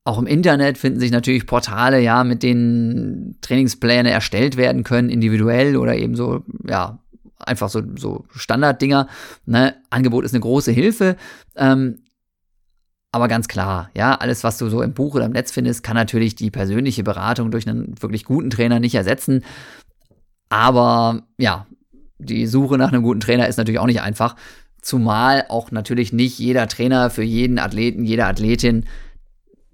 [0.05, 5.77] Auch im Internet finden sich natürlich Portale, ja, mit denen Trainingspläne erstellt werden können, individuell
[5.77, 6.99] oder eben so, ja,
[7.39, 9.07] einfach so, so Standarddinger.
[9.45, 9.75] Ne?
[9.89, 11.15] Angebot ist eine große Hilfe.
[11.55, 11.99] Ähm,
[13.13, 15.95] aber ganz klar, ja, alles, was du so im Buch oder im Netz findest, kann
[15.95, 19.43] natürlich die persönliche Beratung durch einen wirklich guten Trainer nicht ersetzen.
[20.49, 21.67] Aber ja,
[22.17, 24.35] die Suche nach einem guten Trainer ist natürlich auch nicht einfach.
[24.81, 28.85] Zumal auch natürlich nicht jeder Trainer für jeden Athleten, jede Athletin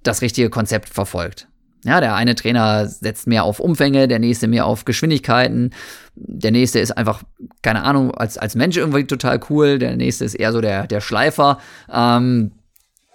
[0.03, 1.47] das richtige Konzept verfolgt.
[1.85, 5.71] Ja, der eine Trainer setzt mehr auf Umfänge, der nächste mehr auf Geschwindigkeiten,
[6.15, 7.23] der nächste ist einfach,
[7.61, 10.99] keine Ahnung, als, als Mensch irgendwie total cool, der nächste ist eher so der, der
[10.99, 11.59] Schleifer.
[11.89, 12.51] Ähm,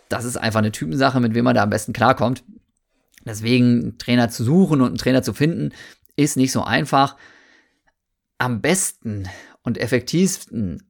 [0.08, 2.42] das ist einfach eine Typensache, mit wem man da am besten klarkommt.
[3.26, 5.72] Deswegen einen Trainer zu suchen und einen Trainer zu finden,
[6.16, 7.16] ist nicht so einfach.
[8.38, 9.28] Am besten
[9.62, 10.82] und effektivsten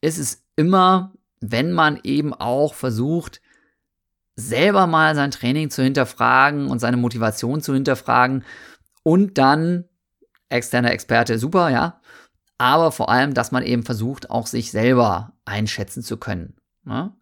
[0.00, 3.40] ist es immer, wenn man eben auch versucht,
[4.36, 8.44] selber mal sein Training zu hinterfragen und seine Motivation zu hinterfragen
[9.02, 9.84] und dann
[10.48, 12.00] externer Experte, super, ja.
[12.58, 16.56] Aber vor allem, dass man eben versucht, auch sich selber einschätzen zu können.
[16.84, 17.12] Ne?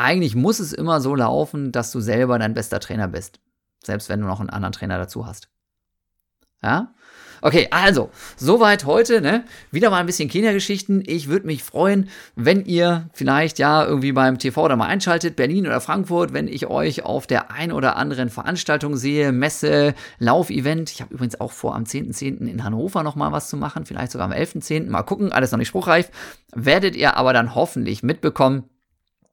[0.00, 3.40] eigentlich muss es immer so laufen, dass du selber dein bester Trainer bist.
[3.84, 5.50] Selbst wenn du noch einen anderen Trainer dazu hast.
[6.62, 6.94] Ja?
[7.42, 9.44] Okay, also, soweit heute, ne?
[9.70, 11.02] Wieder mal ein bisschen Kindergeschichten.
[11.06, 15.66] Ich würde mich freuen, wenn ihr vielleicht ja irgendwie beim TV da mal einschaltet, Berlin
[15.66, 20.90] oder Frankfurt, wenn ich euch auf der ein oder anderen Veranstaltung sehe, Messe, Laufevent.
[20.90, 22.40] Ich habe übrigens auch vor, am 10.10.
[22.40, 22.46] .10.
[22.46, 24.90] in Hannover nochmal was zu machen, vielleicht sogar am 11.10.
[24.90, 26.10] Mal gucken, alles noch nicht spruchreif.
[26.54, 28.64] Werdet ihr aber dann hoffentlich mitbekommen.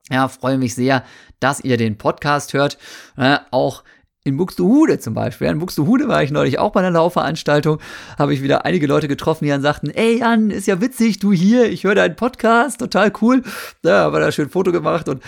[0.10, 1.04] Ja, freue mich sehr,
[1.42, 2.78] dass ihr den Podcast hört.
[3.18, 3.84] Äh, auch
[4.28, 5.48] in Buxtehude zum Beispiel.
[5.48, 7.80] In Buxtehude war ich neulich auch bei einer Laufveranstaltung,
[8.20, 11.32] habe ich wieder einige Leute getroffen, die dann sagten, ey Jan, ist ja witzig, du
[11.32, 13.42] hier, ich höre deinen Podcast, total cool.
[13.82, 15.24] Da haben wir da schön Foto gemacht und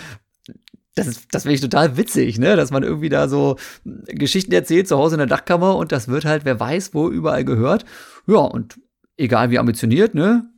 [0.94, 4.98] das das finde ich total witzig, ne, dass man irgendwie da so Geschichten erzählt zu
[4.98, 7.84] Hause in der Dachkammer und das wird halt, wer weiß, wo überall gehört.
[8.26, 8.78] Ja, und
[9.16, 10.50] egal wie ambitioniert, ne,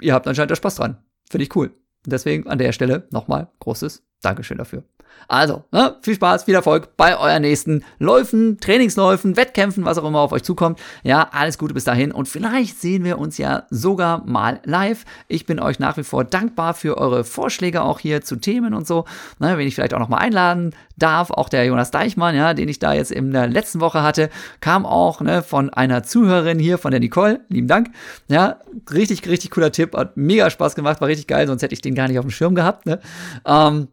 [0.00, 0.98] ihr habt anscheinend da Spaß dran.
[1.28, 1.70] Finde ich cool.
[2.06, 4.84] Deswegen an der Stelle nochmal großes Dankeschön dafür.
[5.32, 10.20] Also, ne, viel Spaß, viel Erfolg bei euren nächsten Läufen, Trainingsläufen, Wettkämpfen, was auch immer
[10.20, 10.78] auf euch zukommt.
[11.04, 15.04] Ja, alles Gute bis dahin und vielleicht sehen wir uns ja sogar mal live.
[15.28, 18.86] Ich bin euch nach wie vor dankbar für eure Vorschläge auch hier zu Themen und
[18.86, 19.06] so.
[19.38, 22.78] Ne, wenn ich vielleicht auch nochmal einladen darf, auch der Jonas Deichmann, ja, den ich
[22.78, 24.28] da jetzt in der letzten Woche hatte,
[24.60, 27.40] kam auch ne, von einer Zuhörerin hier, von der Nicole.
[27.48, 27.90] Lieben Dank.
[28.28, 28.58] Ja,
[28.92, 31.94] richtig, richtig cooler Tipp, hat mega Spaß gemacht, war richtig geil, sonst hätte ich den
[31.94, 32.84] gar nicht auf dem Schirm gehabt.
[32.84, 33.00] Ne?
[33.46, 33.88] Ähm,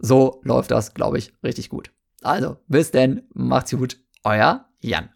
[0.00, 1.92] so läuft das, glaube ich, richtig gut.
[2.22, 5.10] Also, bis denn, macht's gut, euer Jan.